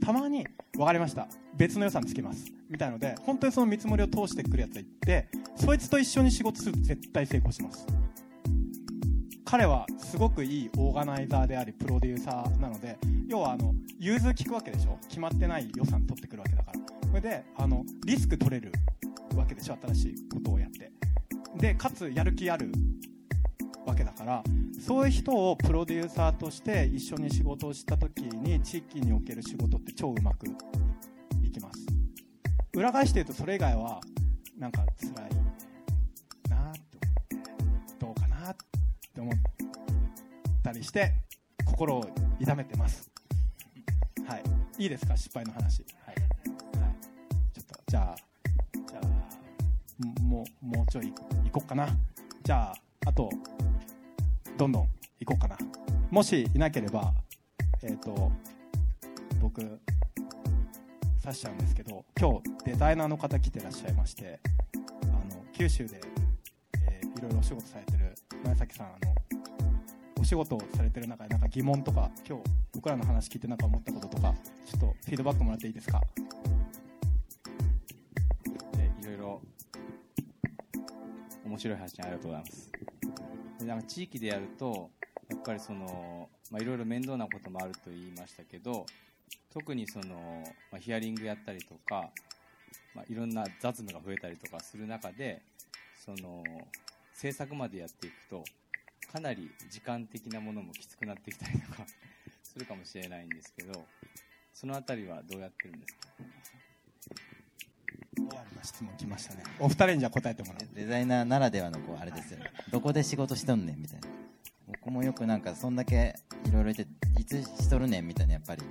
[0.00, 1.28] たまに分かりました。
[1.56, 2.52] 別の予算つけます。
[2.70, 7.86] みたいので本当にその見積もりを通してくるやつがいてそいつと一緒に仕事すると絶対成功します。
[9.44, 14.98] 彼はすごくいいオーガナイザーでありプロデューサーなので要はあの融通聞くわけでしょ？
[15.08, 16.78] 決まってない予算取ってくるわけだから。
[17.08, 18.70] それであのリスク取れる
[19.34, 19.78] わけでしょ？
[19.82, 20.92] 新しいことをやって。
[21.56, 22.70] でかつやる気ある
[23.88, 24.42] わけだから
[24.78, 31.86] そういう人をプロデューサーとして一緒に仕事をした時に地域における仕事って超うまくいきます。
[32.74, 34.00] 裏返して言うとそれ以外は
[34.58, 35.14] なんか辛い
[36.50, 36.98] なって
[37.32, 38.56] 思ってどうかなっ
[39.14, 39.34] て思っ
[40.62, 41.12] たりして
[41.64, 42.04] 心を
[42.38, 43.10] 痛めてます。
[44.26, 44.42] はい。
[44.82, 45.16] いいですか？
[45.16, 45.84] 失敗の話。
[46.04, 46.14] はい、
[46.80, 46.94] はい、
[47.52, 48.16] ちょっとじゃあ
[48.88, 51.12] じゃあもうもうちょい
[51.44, 51.88] 行こうかな。
[52.44, 52.74] じゃあ
[53.06, 53.30] あと
[54.58, 54.88] どんどん
[55.20, 55.56] 行こうかな。
[56.10, 57.14] もしいなければ
[57.82, 58.32] えっ、ー、と
[59.40, 59.78] 僕指
[61.34, 64.40] しちゃうんですけど今日デザイナーの方来てらっしゃいまして
[65.04, 66.00] あの九州で、
[66.90, 68.12] えー、いろいろお仕事されてる
[68.44, 68.96] 前崎さんあの
[70.20, 72.44] お仕事をされてる中でなんか疑問とか今日
[72.74, 74.34] 僕らの話聞いてなんか思ったこととか
[74.66, 76.00] ちょっとフィードバックもらっていいですか？
[79.00, 79.40] いろいろ
[81.46, 82.72] 面白い話ありがとうございます。
[83.58, 84.90] でなんか地域でやると
[85.28, 88.86] やっぱりその、まあ、いろいろ面倒なこともあると言いましたけど
[89.52, 92.10] 特にその、まあ、ヒアリングやったりとか、
[92.94, 95.42] まあ、いろんな雑務が増えたりとかする中で
[96.04, 96.42] その
[97.12, 98.44] 制作までやっていくと
[99.12, 101.84] かなり時間的なものもきつくなってきたりとか
[102.42, 103.86] するかもしれないんですけど
[104.54, 106.08] そのあたりはどうやってるんですか？
[108.68, 109.42] 質問来ましたね。
[109.58, 110.74] お二人にじゃ答えてもらう。
[110.74, 112.52] デザイナーならではのこうあれですよね。
[112.70, 114.08] どこで仕事しとんねんみたいな。
[114.66, 118.62] 僕もよくなんかそんだけいろいろ言っていつしとるねんみたいなやっぱり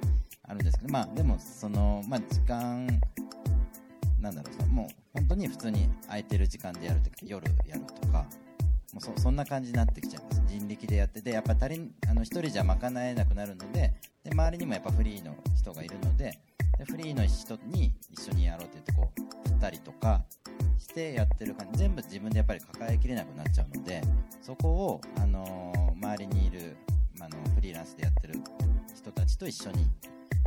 [0.44, 0.94] あるんですけど。
[0.94, 2.88] まあでもそのまあ時間
[4.20, 8.28] なんだろうもう本当に普通に空いてる時間でやるとか夜やるとか
[8.94, 10.44] もうそそんな感じになってきちゃいます。
[10.48, 16.40] 人力でやっててやっぱ足りあの1人じゃ賄えなくなるのでで周りにもやっぱフリーの人がいるので
[16.78, 19.12] でフリーの人に一緒にやろうって言ってこ
[19.46, 20.24] う振ったりとか
[20.78, 21.80] してやってる感じ。
[21.80, 24.02] 全部自分でやっぱり抱えきれなくなっちゃうので
[24.42, 26.78] そこを、あのー周りにいる、
[27.20, 28.36] あのフリーランスでやってる
[28.96, 29.88] 人たちと一緒に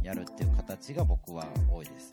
[0.03, 2.11] やるっていう形が僕は多いです。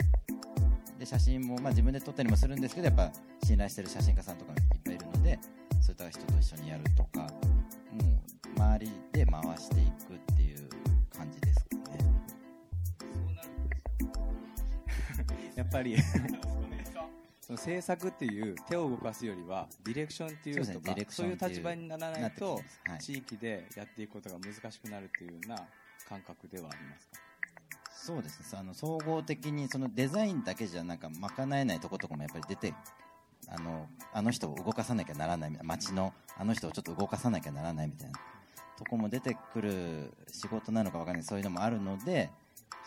[1.00, 3.12] で写真も、まあ、自分で撮ったりもするんですけどやっぱ
[3.44, 5.40] 信頼してる写真家さんとかいっぱいいるので
[5.80, 8.24] そういった人と一緒にやるとかも
[8.58, 10.37] う周りで回していくって
[15.68, 15.98] っぱり。
[17.42, 22.60] その制作っていう手を動かすよりはディレクションっていうとかそういう立場にならないと
[23.00, 25.56] 地域でやっていくことが難しくなるっていうような
[26.10, 27.22] 感覚ではありますか？
[27.90, 28.60] そうですね。
[28.60, 32.74] あの総合的にそのデザインだけじゃなんか賄えないとことかもやっぱり出て
[33.48, 38.20] あのあの人を動かさなきゃならない街のあの人をちょっと動かさなきゃならないみたいな
[38.78, 41.24] とこも出てくる仕事なのかわかんない。
[41.24, 42.30] そういうのもあるので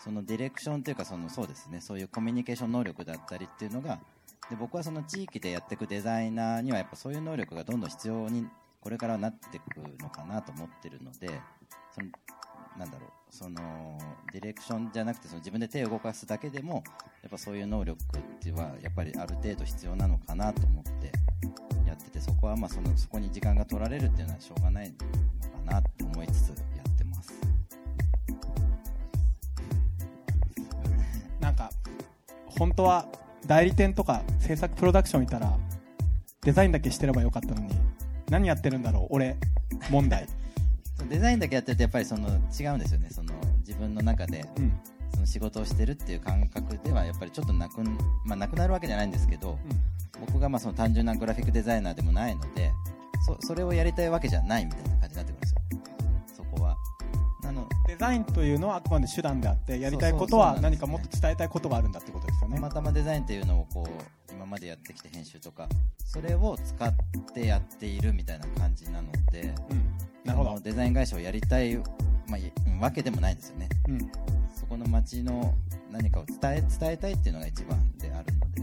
[0.03, 3.99] そのディレクションというかそのそうですねそういうコミュニケーション能力だったりっていうのが
[4.49, 8.47] で僕はその地域でやっていくデザイナーにはやっぱそういう能力がどんどん必要に
[8.81, 11.29] これからはなっていくのかなと思ってるので
[11.93, 12.07] その
[12.77, 13.97] なんだろうその
[14.33, 16.83] ディレクションじゃなくてその自分で手を動かすだけでも
[17.21, 21.11] やっぱそういう能力っていうのはやっぱりある程度必要なのかなと思って
[21.87, 24.95] やっててそこはまあそのそこに時間が取られるっていうのはしょうがないの
[25.65, 26.80] かなって思いつつ
[32.61, 33.07] 本当は
[33.47, 35.57] 代理店とか制作プロダクションいたら
[36.43, 37.73] デザインだけしてればよかったのに
[38.29, 39.35] 何やってるんだろう俺
[39.89, 40.27] 問題。
[41.09, 43.09] デザインだけやってるとやっぱりその違うんですよね。
[43.09, 44.79] その自分の中でうん。
[45.11, 47.81] その仕事をしてるっていう感覚ではやっぱりちょっとなく,、
[48.25, 49.57] まあ、なくなるわけじゃないんですけど、
[50.19, 52.71] 僕がまあその単純なグラフィックデザイナーでもないので
[53.25, 55.61] そそれをやりたいわけじゃないみたいな感じになってくるんですよ。
[56.37, 56.77] そこは。
[57.43, 62.20] なのデザインというのはあくまで手段であってやりたいことは何かもっと伝えたいことがあるんだってこと
[62.51, 62.55] ね。
[62.55, 63.87] たまたまデザインっていうのをこ
[64.29, 65.67] う今までやってきて編集とか
[66.05, 66.93] それを使っ
[67.33, 69.83] てやっているみたいな感じなのでうん。
[70.23, 70.59] なるほど。
[70.59, 71.77] デザイン会社をやりたい
[72.27, 73.67] まあ、わけでもないんですよね。
[73.89, 73.99] うん。
[74.55, 75.53] そこの町の
[75.91, 78.61] 何かを伝え伝えたいっていうのが一番であるので。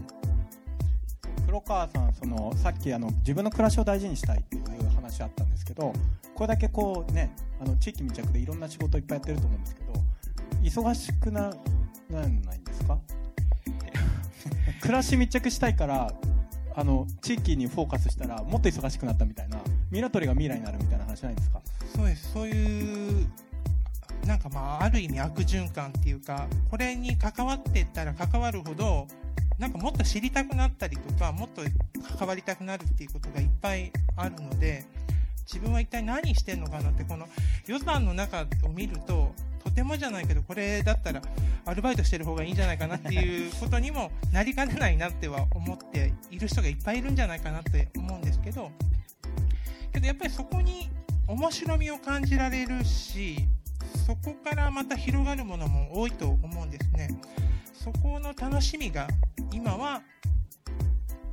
[1.45, 5.91] 黒川さんそのさっきあの自分の暮らしを大事にしたいっていう話あったんですけど
[6.35, 9.93] これだけこうねあの地域密着でいろんな仕事いっぱいやってると思うんですけど
[10.61, 11.49] 忙しくな
[12.11, 12.99] ならないんですか？
[14.81, 16.11] 暮らし密着したいから
[16.75, 19.57] あの地域にフォーカスしたらもっと忙しくなったみたいな
[19.91, 21.61] ミラトリが未来になるみたいな話ないですか？
[21.95, 22.31] そうです。
[22.31, 23.27] そういう
[24.25, 29.07] なんかまあある意味悪循環っていうかこれに関わっていったら関わるほど
[29.57, 31.63] なんかもっと知りたくなったりとかもっと
[32.17, 34.85] 関わりたくなるっていうことがいっぱいあるので
[35.45, 37.27] 自分は一体何してんのかなってこの
[37.65, 39.33] 予算の中を見ると
[39.79, 41.21] てもじゃないけどこれだったら
[41.65, 48.71] アルバイトしてる方がいいんじゃないかなっていうことにもなりかねないなっては思っている人がいっぱいいるんじゃないかなって思うんですけど
[49.93, 50.89] けどやっぱりそこに
[51.27, 53.37] 面白みを感じられるし
[54.05, 57.09] そこからまた広がるものも多いと思うんですね。
[57.73, 59.07] そこの楽しみが
[59.53, 60.01] 今は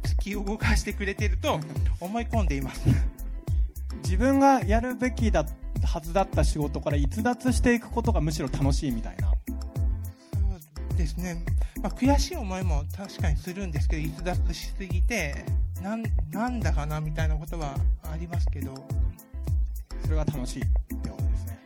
[0.05, 1.59] 突き動かしてくれてると
[1.99, 3.16] 思い込んでいます。
[4.07, 5.45] 自分がやるべきだ
[5.85, 9.31] はずだった仕事から逸脱していくことがむしろ楽しいみたいな。
[9.31, 9.35] そ
[10.95, 11.45] うですね、
[11.83, 15.45] まあ、悔しい思いも確かにするんですけど逸脱しすぎて
[15.83, 18.73] なんなんだかなみたいなことはありますけど。
[20.07, 21.59] それが楽しいってことですね。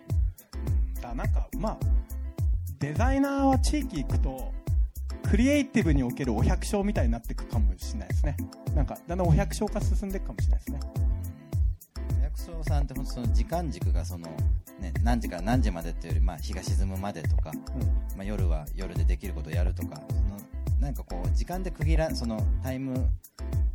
[0.94, 1.78] だからなんかまあ
[2.78, 4.52] デザイナーは地域行くと
[5.28, 8.36] クリエイティブにおけるお百姓みたいになっていくかもしれないですね。
[8.74, 10.80] なんかだんだんお百姓化進んでいくかもしれないですね
[12.30, 14.28] 役所さんって本当その時間軸がその、
[14.78, 17.52] ね、何時から何時までっていうより、まあ、日が沈むまでとか、
[18.16, 20.38] まあ、夜は夜でできることをやるとかその
[20.80, 22.94] なんかこう時間で区切らそのタイム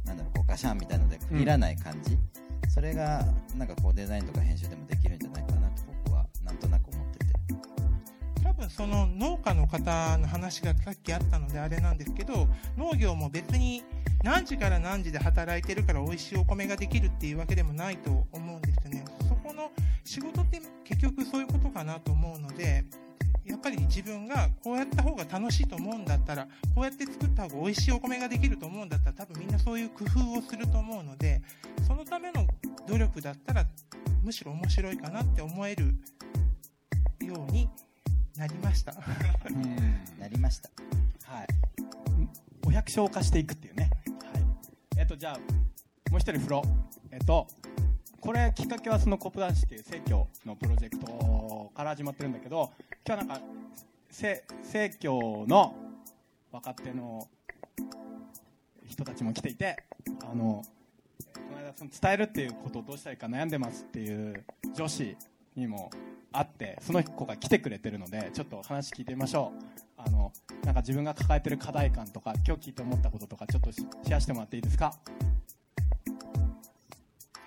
[0.05, 2.17] なんだろうこうガシャンみたいので区切らない感じ、
[2.69, 3.23] それが
[3.55, 7.25] なんかこうデザインとか編集でもできるんじゃないかなと僕はなんとなく思ってて。
[8.43, 12.47] 多分その農家の方の話がさっきあったのであれなんですけど
[12.77, 13.83] 農業も別に
[14.25, 19.05] 何時から何時で働いてるから美味しいお米ができるっていうわけでもないと思うんですよね。
[19.29, 19.69] そこの
[20.03, 22.85] 仕事って結局そういうことかなと思うので
[23.45, 31.43] やっぱり自分がこうやった方が楽しいと思うんだったらこうやって作った方が美味しいお米ができると思うんだったら多分みんなそういう工夫をすると思うので
[31.85, 32.47] そのための
[32.87, 33.67] 努力だったら
[34.23, 35.93] むしろ面白いかなって思える
[37.23, 37.69] ように
[38.35, 38.95] なりました。
[40.19, 40.71] なりました。
[41.25, 41.47] はい。
[42.65, 43.91] お百姓化していくっていうね。
[43.93, 44.04] はい
[44.97, 45.37] えっとじゃあ
[46.09, 46.61] もう一人風呂
[47.11, 47.47] えっと
[48.21, 52.71] これきっかけはそのコップ男子っていう生協のプロジェクトから始まってるんだけど
[53.05, 53.45] 今日はなんか
[54.63, 55.75] 生協の
[56.51, 57.27] 若手の
[58.87, 59.83] 人たちも来ていて
[60.21, 60.63] あの
[61.33, 65.17] この間その伝えるっていうことをどうしたらいいか悩んでますっていう女子
[65.55, 65.89] にも
[66.31, 69.63] 会ってその子が来てくれてるのでちょっと話聞いてみましょう。
[69.97, 70.33] あの
[70.63, 74.93] なんか自分が抱えてる課題感とか今日聞いて思ったこととかちょっとシェアしてもらっていいですか？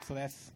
[0.00, 0.54] そうです。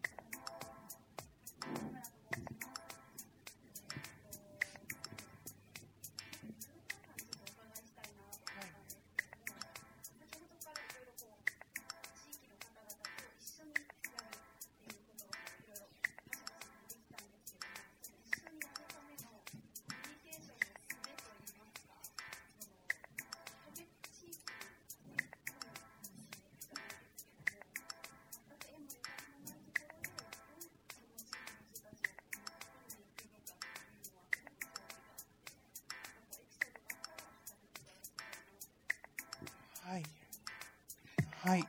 [41.45, 41.63] はい。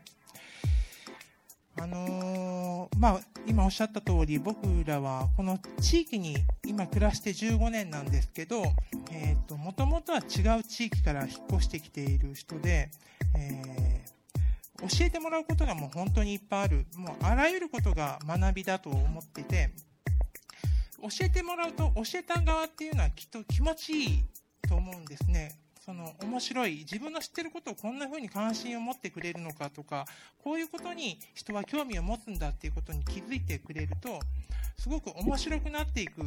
[1.77, 8.62] あのーまあ、今おっしゃった通り、僕らはこの地域に今暮らして15年なんですけど、
[9.11, 12.91] えっ、と、もともとは違う地域から引っ越してきている人で、
[13.37, 14.14] えー
[14.81, 16.87] 教えてもらうことがもう本当にいっぱいある。
[16.97, 19.70] もうあらゆることが学びだと思ってて、
[21.01, 24.25] 教えてもらうと、教えた側っていうのはきっと気持ちいい
[24.68, 25.64] と思うんですね。
[25.85, 30.07] その面白い自分の知ってることをこんな風に関心を持ってくれるのかとか
[30.43, 34.18] こういうことに人は興味を持つんだっていうことに気づいてくれると
[34.78, 36.22] すごく面白くなっていく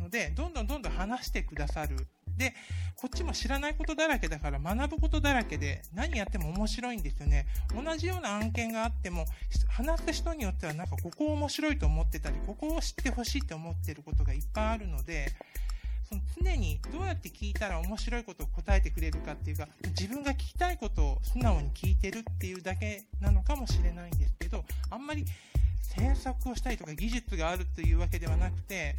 [0.00, 2.06] のでどんどんどんどん話してくださる。
[2.38, 2.52] で
[2.96, 7.46] こっちも知らないことだらけだから学ぶことだらけで何やっても面白いんですよね。
[7.74, 9.26] 同じような案件があっても
[9.68, 15.28] 話す人によってはなんかここ面白いと思ってたりここを知ってほしいと思ってることがいっぱいあるので
[16.08, 25.24] その常にどうやって聞いたら面白いことを答えてくれるかっていうか自分が聞きたいことを素直に聞いてるっていうだけなのかもしれないんですけどあんまり
[25.82, 28.94] 詮索をしたりとか技術があるというわけではなくて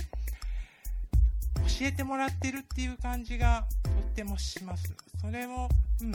[1.80, 4.94] 教えてもらってるっていう感じがとってもします。
[5.20, 5.70] それも
[6.02, 6.14] うん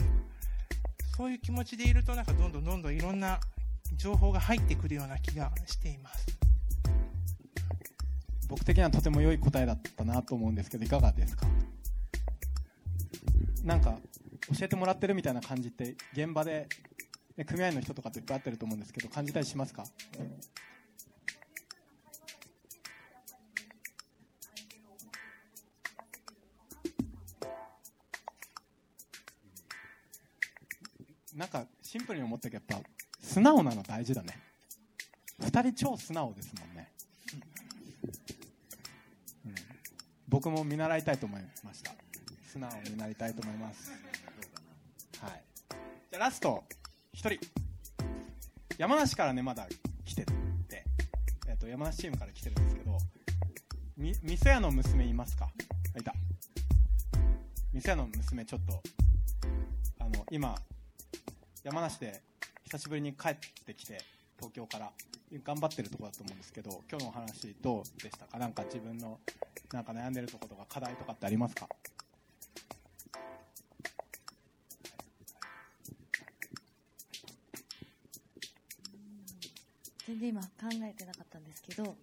[1.17, 3.39] そういう気持ちでいるとなんかどんどんどんどんいろんな
[3.95, 6.25] 情報が入ってくるような気がしています。
[8.51, 11.47] 僕的にはとても良い答えだったなと思うんですけどいかがですか？
[13.63, 13.97] なんか
[14.53, 16.67] 教えてもらってるみたいな感じって現場で、
[17.47, 19.85] 組合の人とかといっぱい会ってると思うんですけど感じたりしますか？
[31.33, 32.89] なんかシンプルに思ったけどやっぱ
[33.21, 34.37] 素直なの大事だね。
[35.39, 36.70] 2人超素直ですも、ん、
[40.43, 41.91] 僕も見習いたいと思いました。
[42.51, 43.91] 素直になりたいと思います。
[45.21, 45.43] はい。
[46.09, 46.63] じゃラスト
[47.13, 47.47] 1人。
[48.79, 49.67] 山梨からねまだ
[50.03, 50.33] 来てて、
[51.47, 52.97] えっと、山梨チームから来てるんですけど
[53.95, 55.47] み味噌屋の娘いますか？
[55.95, 56.11] あいた。
[57.71, 58.81] 味噌屋の娘ちょっと
[59.99, 60.55] あの今
[61.63, 62.19] 山梨で
[62.63, 63.99] 久しぶりに帰ってきて
[64.37, 64.91] 東京から。
[65.45, 68.37] 頑張ってるところだと思うんですけど今日のお話どうでしたか？
[68.37, 69.19] なんか自分の
[69.73, 71.67] なんか悩んでるところとか課題とかってありますか？
[80.07, 80.47] 全然今考
[80.83, 81.95] えてなかったんですけど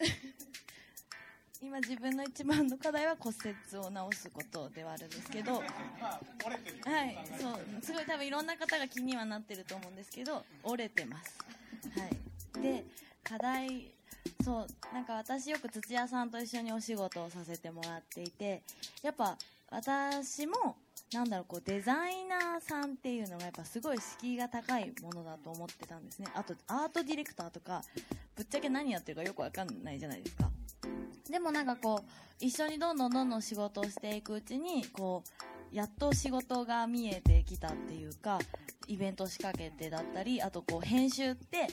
[1.62, 5.62] 今自分の一番の課題は骨折を治すことではあるんですけどは
[7.06, 11.38] いそうすごい多分いろんな方が気にはなってると思うんですけど折れてます。
[11.98, 12.16] はい。
[12.62, 12.84] で
[13.22, 13.90] 課題
[14.46, 18.62] そうなんか私よく土屋さんと一緒にお仕事をさせてもらっていて
[19.02, 19.36] やっぱ
[19.72, 20.76] 私も
[21.12, 26.28] なんだろうこうデザイナーさんっていうのがやっぱすごい敷居が高いものだと思ってたんですね。
[26.32, 27.82] あとアートディレクターとか
[28.36, 30.48] ぶっちゃけ何やってるかよくわかんないじゃないですか。
[31.28, 35.24] でもなんかこう一緒にどんどんどんどん仕事をしていくうちにこ
[35.72, 38.38] うやっと仕事が見えてきたっていうか
[38.86, 41.66] イベントを仕掛けてだったりあとこう編集って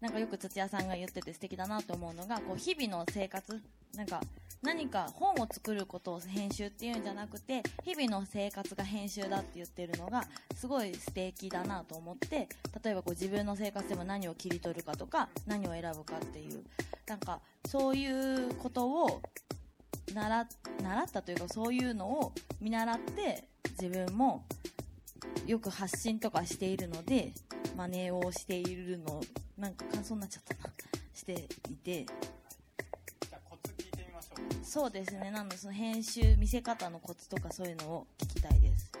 [0.00, 3.60] なんかよく土屋さんが言ってて素敵だなと思うのがこう日々の生活
[3.96, 4.20] なんか
[4.62, 10.24] 何か本を作ることを編集っていうんじゃなくて日々の生活が編集だって言ってるのが
[10.54, 12.48] すごい素敵だなと思って
[12.82, 16.64] 例えばこう自分の生活でも何を切り取るかとか何を選ぶかっていう
[17.06, 19.22] なんかそういうことを
[20.12, 20.46] 習っ
[21.12, 23.44] たというかそういうのを見習って
[23.80, 24.44] 自分も
[25.46, 27.32] よく発信とかしているので
[27.76, 29.20] 真似をしているの
[29.58, 30.74] なんか感想になっちゃったな
[31.12, 31.32] して
[31.68, 32.04] いて。
[32.04, 34.64] じゃあコツ聞いてみましょう。
[34.64, 35.32] そうですね。
[35.32, 38.92] なのでその編集見せ方のコツとかそういうのを聞きたいです。
[38.94, 38.98] あ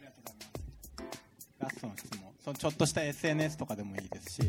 [0.00, 1.48] りがとうございます。
[1.58, 2.32] ラストの質問。
[2.44, 4.42] そのちょっとした SNS とかでもいいですし、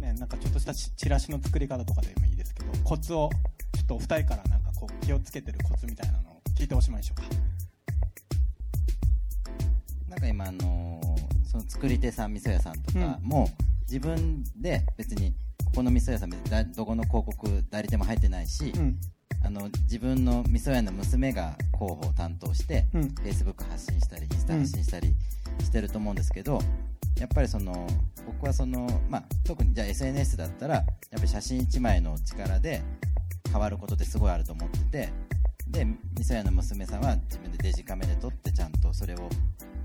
[0.00, 3.30] ね、なんかちょっとしたチチラシの作り方とかでもいいですけどコツを
[3.76, 7.28] ちょっとお二人からなんかこう気をつけてるコツみたいなのを聞いておしまいでしょうか。
[10.08, 13.48] なんか今あのーその作り手さん味噌屋さんとかも、
[13.90, 15.34] 自分で別に
[15.64, 18.96] ここの味噌屋さん別どこの広告代理店も入ってないし、うん。
[19.44, 23.02] あの自分の味噌屋の娘が広報を担当して、うん。
[23.24, 25.12] Facebook 発信したりインスタ発信したり
[25.58, 26.60] してると思うんですけど、
[27.18, 27.88] やっぱりその
[28.26, 30.84] 僕はその、まあ、特にじゃあ SNS だったらやっ
[31.14, 32.82] ぱり写真1枚の力で
[33.50, 35.08] 変わることってすごいあると思ってて
[35.70, 39.28] で味噌屋の娘さんは自分でデジカメで撮ってちゃんとそれを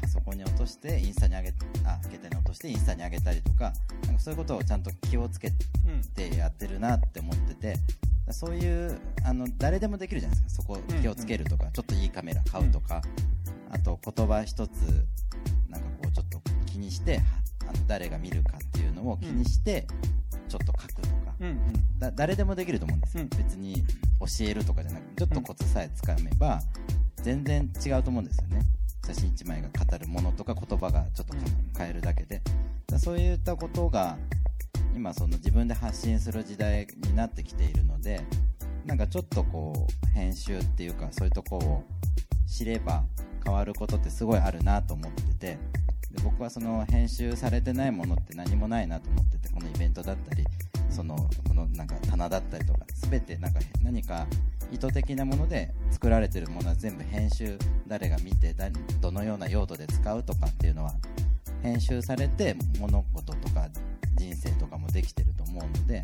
[0.02, 1.50] パソコンに落としてインスタに上げ
[1.86, 3.74] あ携帯に落としてインスタに上げたりとか
[4.06, 5.52] なんかそういうことをちゃんと気をつけう
[5.92, 7.78] んてやってるなって思ってて
[8.32, 10.64] そういうあの誰でもできるじゃないですか。
[10.64, 13.02] そこ気をつけるとか、ちょっといいカメラ買うとか、
[13.70, 15.06] あと言葉一つ
[15.70, 17.24] なんかこうちょっと気にしては
[17.70, 19.86] あの誰が見るかっていうのを気にして、
[20.50, 21.05] ちょっと書く
[21.40, 22.00] うんうん。
[22.00, 23.30] だ誰でもできると思うんですよ、うん。
[23.30, 23.84] 別に
[24.20, 26.62] 教えるとかじゃなくてちょっとコツさえつかめば
[27.18, 28.62] 全然違うと思うんですよね。
[29.06, 31.36] 写真1枚が語るものとか言葉がちょっと
[31.78, 32.42] 変えるだけで。
[32.88, 34.18] だそういったことが
[34.96, 38.22] 今その自分で発信する時代になってきているので
[38.86, 41.84] なんかちょっとこう編集っていうかそういうとこを
[42.48, 43.04] 知れば
[43.44, 45.58] 変わることってすごいあるなと思ってて。
[46.16, 50.46] で僕はその編集されてないものって何もないなと思っててこのイベントだったり
[50.90, 51.16] その
[51.48, 52.80] このなんか棚だったりとか
[53.10, 54.26] 全てなんか何か
[54.72, 57.58] 意図的なもので作られてるものは全部編集
[57.88, 58.56] 誰が見て
[59.02, 60.94] どのような用途で使うとかっていうのは
[61.62, 63.68] 編集されて物事とか
[64.16, 66.04] 人生とかもできてると思うので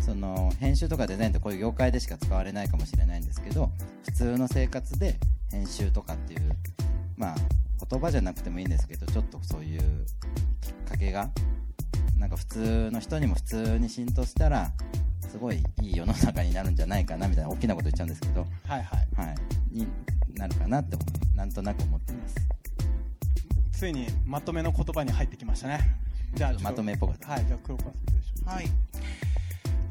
[0.00, 3.70] その編集とかデザインってこういう業界でしか使われないかもしれないんですけど
[4.04, 5.16] 普通の生活で
[5.50, 6.50] 編集とかっていう
[7.16, 7.34] まあ
[7.90, 9.80] 言葉じゃなくてもいいんですけどちょっとそういう
[10.60, 11.30] きっかけが
[12.24, 14.72] なんか普通の人にも普通に浸透したら
[15.30, 19.26] すごいいい世の中になるんじゃないかなみたいな大きなこと言っちゃうんですけど、はいはい。
[19.28, 19.36] はい、
[19.70, 19.86] に
[20.32, 20.96] なるかなって
[21.34, 22.36] なんとなく思ってます。
[23.72, 25.80] ついにまとめの言葉に入ってきましたね。
[26.32, 27.32] じゃあまとめっぽかった。
[27.32, 28.64] はいじゃあ黒川さんどうでしょうはい。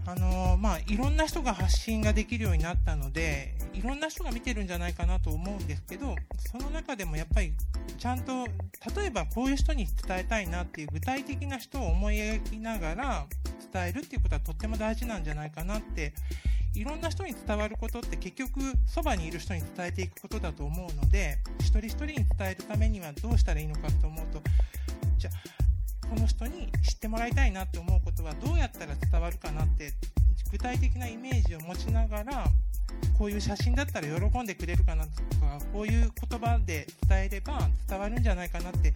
[0.05, 6.15] あのまあ、いろんな人が発信ができるようになったので、いろんな人が見てるんじゃないかなと思うんですけど、
[6.51, 7.53] その中でもやっぱり、
[7.97, 8.45] ちゃんと、
[8.95, 13.25] 例えばこういう人に伝えたいなっていう具体的な人を思い描きながら
[13.73, 16.13] 伝えるっていうことはとっても大事なんじゃないかなって、
[16.75, 24.41] いろんな人に伝わることって結局、そばにいる人に伝えていくことだと思うので、一人一人に伝えるためにはどうしたらいいのかと思うと、
[25.17, 25.62] じゃあ
[26.09, 29.93] この人に知ってもらいたいなって思うことはどうやったら伝わるかなって
[30.51, 32.45] 具体的なイメージを持ちながら
[33.17, 38.93] こういう写真だったら喜んでくれるかなとかこういう言葉で伝えれば伝わるんじゃないかなって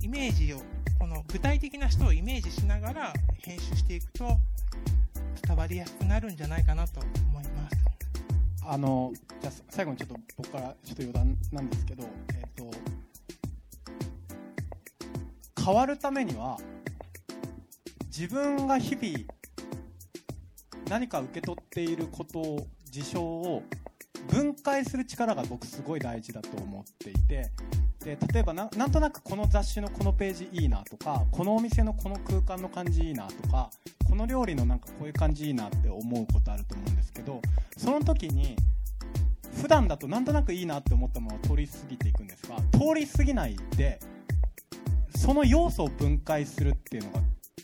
[0.00, 0.58] イメージを
[0.98, 4.38] この具体的な人をイメージしながら編集していくと
[5.46, 7.76] 伝わりやすくなるんじゃないかなと思います。
[8.66, 12.70] あのじゃ最後にちょっと僕からちょっと余談なんですけど、えっと
[15.64, 16.58] 変わるためには
[18.06, 19.18] 自分が日々
[20.90, 23.62] 何か受け取っていることを事象を
[24.28, 27.50] 分解する力が僕すごい大事だと思っていて
[28.04, 33.70] で例えばななんとなくこの雑誌のこのページいいなとかこのお店のこの空間の感じいいなとか
[34.06, 37.40] この料理のなんかこういう感じいいなって思うことあると思うんですけど
[37.78, 38.54] その時に
[39.62, 43.98] 普段だとなんとなくいいなって思ったものを通り過ぎていくんですが通り過ぎないで
[45.16, 47.20] その要素を分解するっていうのが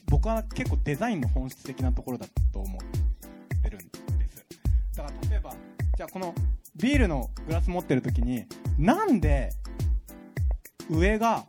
[0.07, 3.81] 僕は結構デザインの本質的なところだと思ってるん
[4.19, 4.45] です。
[4.97, 5.55] だから例えば
[5.97, 6.35] じゃあこの
[6.77, 8.45] ビールのグラス持ってる時に
[8.79, 9.51] なんで
[10.89, 11.45] 上が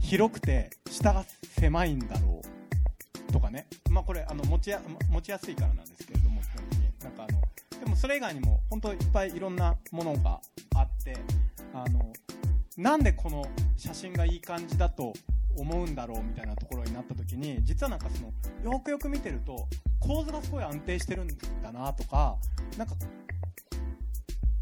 [0.00, 1.24] 広くて下が
[1.58, 2.42] 狭いんだろ
[3.28, 3.66] うとかね。
[3.90, 6.88] まあこれあの持ちや持ちやすいからなんですけれども基本的に。
[7.04, 7.40] なんかあの
[7.80, 10.40] でもそれ以外にも本当いっぱいいろんなものが
[10.74, 11.16] あって
[11.72, 12.12] あの
[12.78, 13.44] なんでこの
[13.76, 15.12] 写真がいい感じだと
[15.56, 19.66] 思うんだろうみたいなところになった時に実はなんかそのよくよく見てると
[19.98, 21.28] 構図がすごい安定してるん
[21.60, 22.36] だなとか
[22.76, 22.94] なんか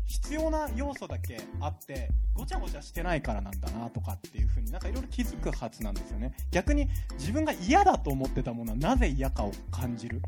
[0.07, 6.35] 必要な要素だけあってごちゃごちゃしてないからなんだなとかっていう風になんかいろいろ気づくはずなんですよね。
[6.51, 6.89] 逆に
[7.19, 10.23] 自分が嫌だと思ってたものはなぜ嫌かを感じる。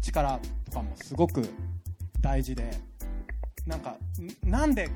[0.00, 1.42] 力とかもすごく
[2.20, 2.70] 大事で
[3.66, 3.96] なんか
[4.44, 4.88] なんで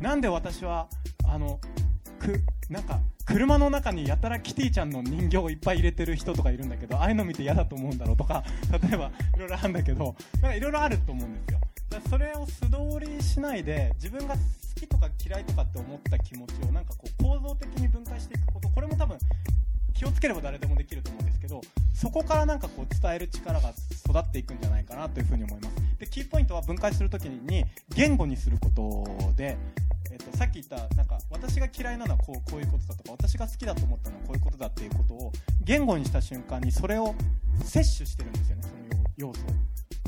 [0.00, 0.88] なんで私は
[1.28, 1.60] あの
[2.18, 11.60] くなんか車の中にやたらキティちゃんの人形をいっぱい入れてる人とかいるんだけどああいうの見て嫌だと思うんだろうとか例えばいろいろあるんだけどなんかいろいろあると思うんですよ。
[11.90, 12.70] だそれを素通
[13.00, 14.40] りしないで自分が好
[14.74, 19.18] きとか嫌いとかって思った気持ちをなんかこう構造的に分解していくことこれも多分
[19.94, 21.60] 気をつければ誰でもできると思うんですけど
[21.94, 25.76] そこからなんかこう伝える力が育っていくんじゃないかなというふに思います。
[25.98, 27.64] でキーポイントは分解するときに
[27.94, 29.56] 言語にすることで、
[30.16, 37.14] えっとさっき言ったなんか私が嫌いなのはこうこういうことだとか私が好きだと思ったのはこういうことだっていうことを言語にした瞬間にそれを
[37.62, 39.40] 摂取してるんですよねその要素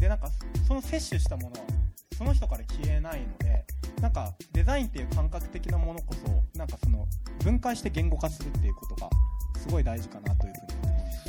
[0.00, 0.30] でなんか
[0.66, 1.66] その摂取したものは
[2.16, 3.66] その人から消えないので
[4.00, 7.06] なんかデザインっていう感覚的なものこそなんかその
[7.44, 9.10] 分解して言語化するっていうことが
[9.58, 10.87] すごい大事かなというふうに思います。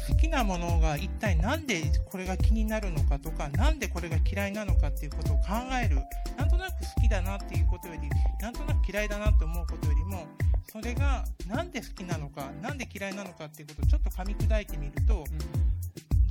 [0.10, 5.44] 好きなものが一体なんでこれが気になるのかとか、なんでこれが嫌いなのかっていうことを考
[5.82, 5.98] える。
[6.38, 8.10] なんとなく好きだなっていうことより、
[8.42, 10.26] なんとなく嫌いだなって思うことよりも、
[10.72, 15.24] それがなんで好きなのか、なんで嫌いなのかっていうことをちょっと噛み砕いてみると、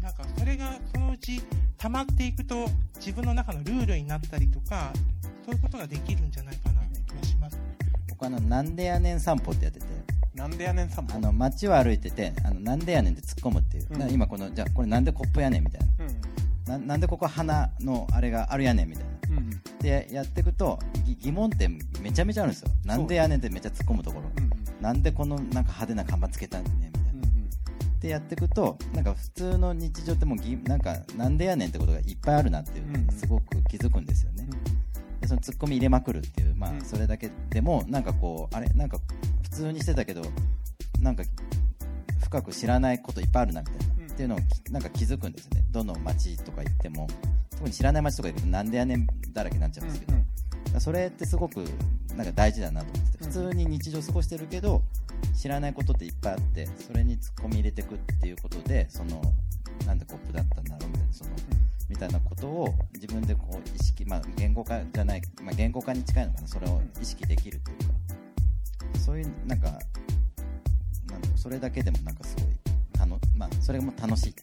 [0.02, 1.42] なんかそれがそのうち
[1.76, 2.66] 溜まっていくと
[2.96, 4.92] 自分の中のルールになったりとか、
[5.44, 7.58] そういうことができるんじゃないかなって気がします。
[8.08, 9.86] 僕あのなんでやねん散歩ってやってて
[10.39, 11.16] なんでやねんさんも。
[11.16, 13.99] あの街を歩いててあのなんでやねんって突っ込むっていう、うん。
[13.99, 16.07] な今このじゃあこれなんでコップやねんみたいうん。
[16.64, 19.11] なななんでここ花のあれがあるやねんみたいな。
[19.36, 21.68] うんでやっていくとぎ疑問って
[22.01, 22.70] めちゃめちゃあるんですよ。
[22.84, 24.53] なんでやねんってめっちゃ突っ込むところ、うんうん。
[24.80, 34.47] なんでこのなんか派手な看板つけたんねんみたいな、うんやっていくとなんか普通の日常ってもうぎなんかなんでやねんってことがいっぱいあるなっていうのがすごく気づくんですよね、
[35.20, 36.78] でそのツッコミ入れまくるっていうまうん。
[36.78, 38.99] あそれだけでもなんかこうあれなんか
[39.51, 40.22] 普通にしてたけど
[41.01, 41.22] なんか
[42.22, 44.11] 深く知らないこといっぱいあるなみたいな、うん。
[44.11, 45.64] っていうのをきなんか気づくんですよね。
[45.70, 47.09] どの街とか行っても。
[47.51, 50.26] 特に知らない街とか行くとなんでやねんだらけになっちゃうんですけど、うん
[50.74, 50.80] うん。
[50.80, 51.64] それってすごく
[52.14, 53.24] なんか大事だなと思ってて。
[53.24, 54.82] 普通に日常過ごしてるけど
[55.34, 59.20] 知らないことっていっぱいあってそれにツッコミ入れていくっていうことでその
[59.86, 61.30] なんでコップだったんだろうみたいなその
[61.88, 66.49] みたいなことを自分でこう意識、まあ、言語化じゃない、まあ、言語化に近いのかな。
[66.49, 67.84] それを意識できるっていうか
[68.97, 72.47] そういうなんかなんそれだけでもなんかすごい
[72.99, 74.43] 楽、まあ、それも楽しいうか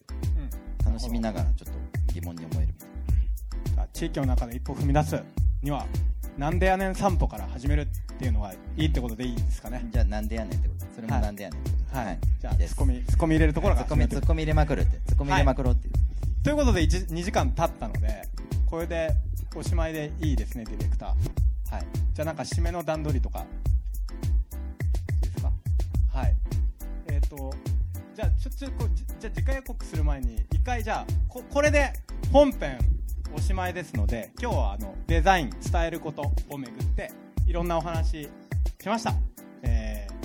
[0.85, 2.73] 楽しみながらちょっと疑問に思える
[3.65, 5.21] じゃあ地域の中で一歩踏み出す
[5.61, 5.85] には
[6.37, 7.85] なんでやねん散歩から始めるっ
[8.17, 9.87] ていうのがいいってことでいいですかね？
[9.91, 10.85] じゃあなんでやねんってこと？
[10.95, 11.21] それもはい。
[11.23, 11.97] なんでやねんってこと？
[11.97, 12.75] はい、じゃあいいです。
[12.75, 15.93] ツッコミツッコミ入れるところからツッコミツッコミ入れまくるってツッコミ入れまくろうっていう、
[16.43, 18.23] ということで1 2時間経ったので
[18.65, 19.11] これで
[19.55, 21.09] おしまいでいいですねディレクター。
[21.73, 21.85] はい。
[22.13, 23.45] じゃあなんか締めの段取りとか
[26.15, 26.35] はい。
[27.07, 27.53] えっ、と
[28.15, 28.87] じゃあちょちょこ
[29.19, 31.91] じゃあ次回予告する前に一回じゃあここれで
[32.31, 32.79] 本編
[33.35, 37.11] おしまいですので今日はあのデザイン伝えることをめぐって
[37.45, 38.29] いろんなお話し
[38.85, 39.13] ました、
[39.61, 40.15] えー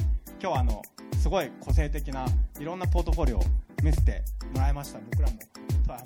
[0.41, 0.80] 今日はあの
[1.18, 2.24] すごい個性的な
[2.59, 3.43] いろんなポートフォリオを
[3.82, 4.22] 見せて
[4.55, 4.99] もらいました。
[5.11, 5.36] 僕らも
[5.86, 6.05] とあの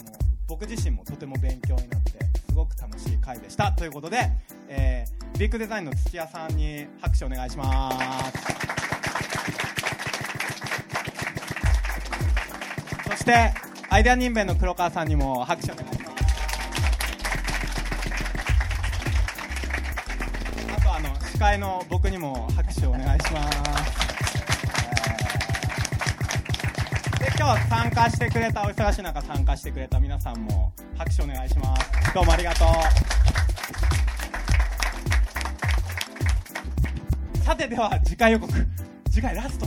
[0.49, 2.19] 僕自身もとても勉強になって
[2.49, 3.71] すごく楽しい回でした。
[3.71, 4.29] ということで、
[4.67, 7.91] えービッグデザインの土屋さんに拍手お願いしま
[8.33, 8.74] す。
[13.25, 13.55] して
[13.89, 16.15] アイデア人弁の黒川さんにも拍手をお願いします。
[20.77, 23.59] あとあの司会の僕にも拍手をお願いします。
[27.19, 32.69] で今日参加してくれたお忙しい中参加してくれた皆さんも拍手お願いしますどうもありがとう。
[37.43, 38.53] さてでは次回予告。
[39.11, 39.67] 次回ラスト。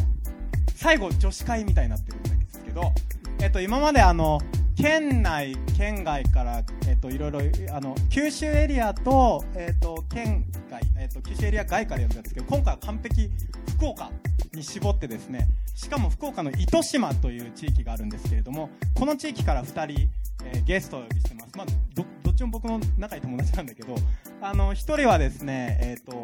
[0.76, 2.94] 最後女子会みたいになってるんですけど、
[3.40, 4.40] えっと、今まであの
[4.76, 7.40] 県内県外から、えっと、いろいろ
[7.72, 13.30] あの九州エリアと,、えっと、県外、えっと、九州エリア外からやったんですけど今回は完璧
[13.78, 14.12] 福岡
[14.54, 15.48] に絞ってですね。
[15.76, 20.10] しかも福岡の糸島という地域があるんですけれどもこの地域から2人、
[20.44, 23.96] えーゲストをお呼びしてます、まあ、どどっちも僕の仲いい友達なんだけど
[24.42, 26.24] あの1人はですねえっ、と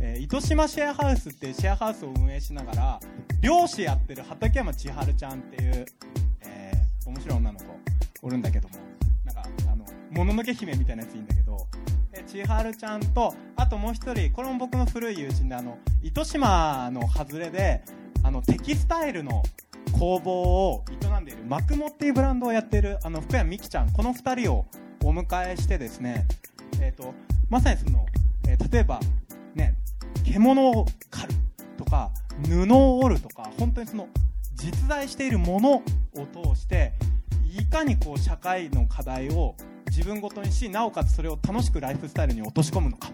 [0.00, 3.00] えー糸島シェアハウスっていうシェアハウスを運営しながら
[3.40, 5.86] 漁師やってる畠山千春ちゃんっていう、
[7.12, 7.64] 面白い女の子
[8.22, 8.74] おるんだけども。
[9.24, 11.68] なんかあのもののけ姫みたいなやついいんだけど。
[12.14, 17.82] え千春ちゃんとあともう一人これも僕の古い友人であの糸島の外れで
[18.22, 19.42] あのテキスタイルの
[19.98, 24.66] 工房を営んでいるマクモっていうブランドをやってるあの福山美希ちゃんこの2人を
[25.02, 26.26] お迎えしてですね、
[26.82, 27.14] えー、と
[27.48, 28.04] まさにその、
[28.46, 29.00] えー例えば
[29.54, 29.74] ね
[30.24, 31.40] 獣を狩る
[31.78, 32.10] とか
[32.46, 34.08] 布を織るとか本当にその
[34.54, 35.82] 実在しているものを
[36.26, 36.92] 通して
[37.52, 39.54] いかにこう社会の課題を
[39.88, 43.10] 自分ごとにしなおかつそれを楽しくライフスタイルに落とし込むのか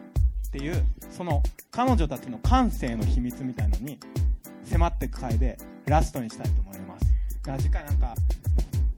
[0.46, 3.98] っていうその彼女たちの感性の秘密みたいのに
[4.62, 7.06] 迫っていく回でラストにしたいと思います。
[7.38, 8.14] だから次回なんか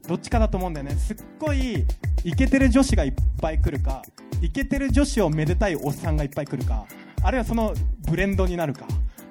[0.07, 0.95] どっちかだと思うんだよね。
[0.95, 1.87] すっごい
[2.23, 4.03] イケてる女子がいっぱい来るか
[4.43, 6.85] イケてる女子をめでたいおっさんがいっぱい来るか
[7.23, 7.73] あるいはその
[8.09, 8.85] ブレンドになるか、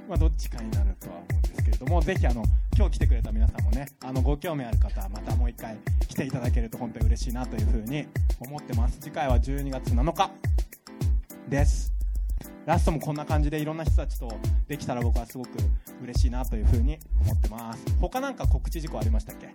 [0.09, 2.43] まあ、どっちかになるとは思うんですけれどもぜひあの
[2.75, 8.07] 今日来てくれた皆さんもねあのご興味ある方はまたもう一回来ていただけると本当に嬉しいなというふうに
[8.39, 8.97] 思ってます。
[8.99, 10.31] 次回は12月7日
[11.47, 11.93] です。
[12.65, 14.31] ラストもこんな感じでいろんな人たちと
[14.67, 15.49] できたら僕はすごく
[16.01, 17.85] 嬉しいなというふうに思ってます。
[18.01, 19.53] 他なんか告知事項ありましたっけ？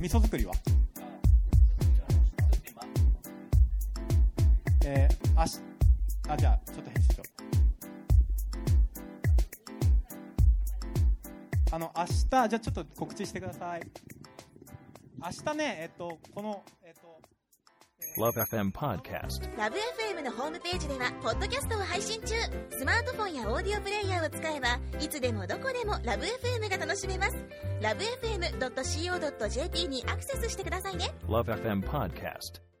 [0.00, 0.54] 味噌作りは？
[4.86, 5.60] えー、あし
[6.28, 7.31] あじゃあちょっと編集し
[11.72, 13.82] あの明日じゃあちょっと告知してください
[15.18, 17.18] 明日ねえっとこのえっと
[18.18, 19.56] Love FM Podcast.
[19.56, 22.34] ラブ f m のホームページではポッドキャストを配信中
[22.68, 27.36] スマートフォンやオーディオプレイヤーを使えばいつでもどこでもラブ f m が楽しめます
[27.80, 32.71] ラブ FM.co.jp にアクセスしてくださいね Love FM Podcast.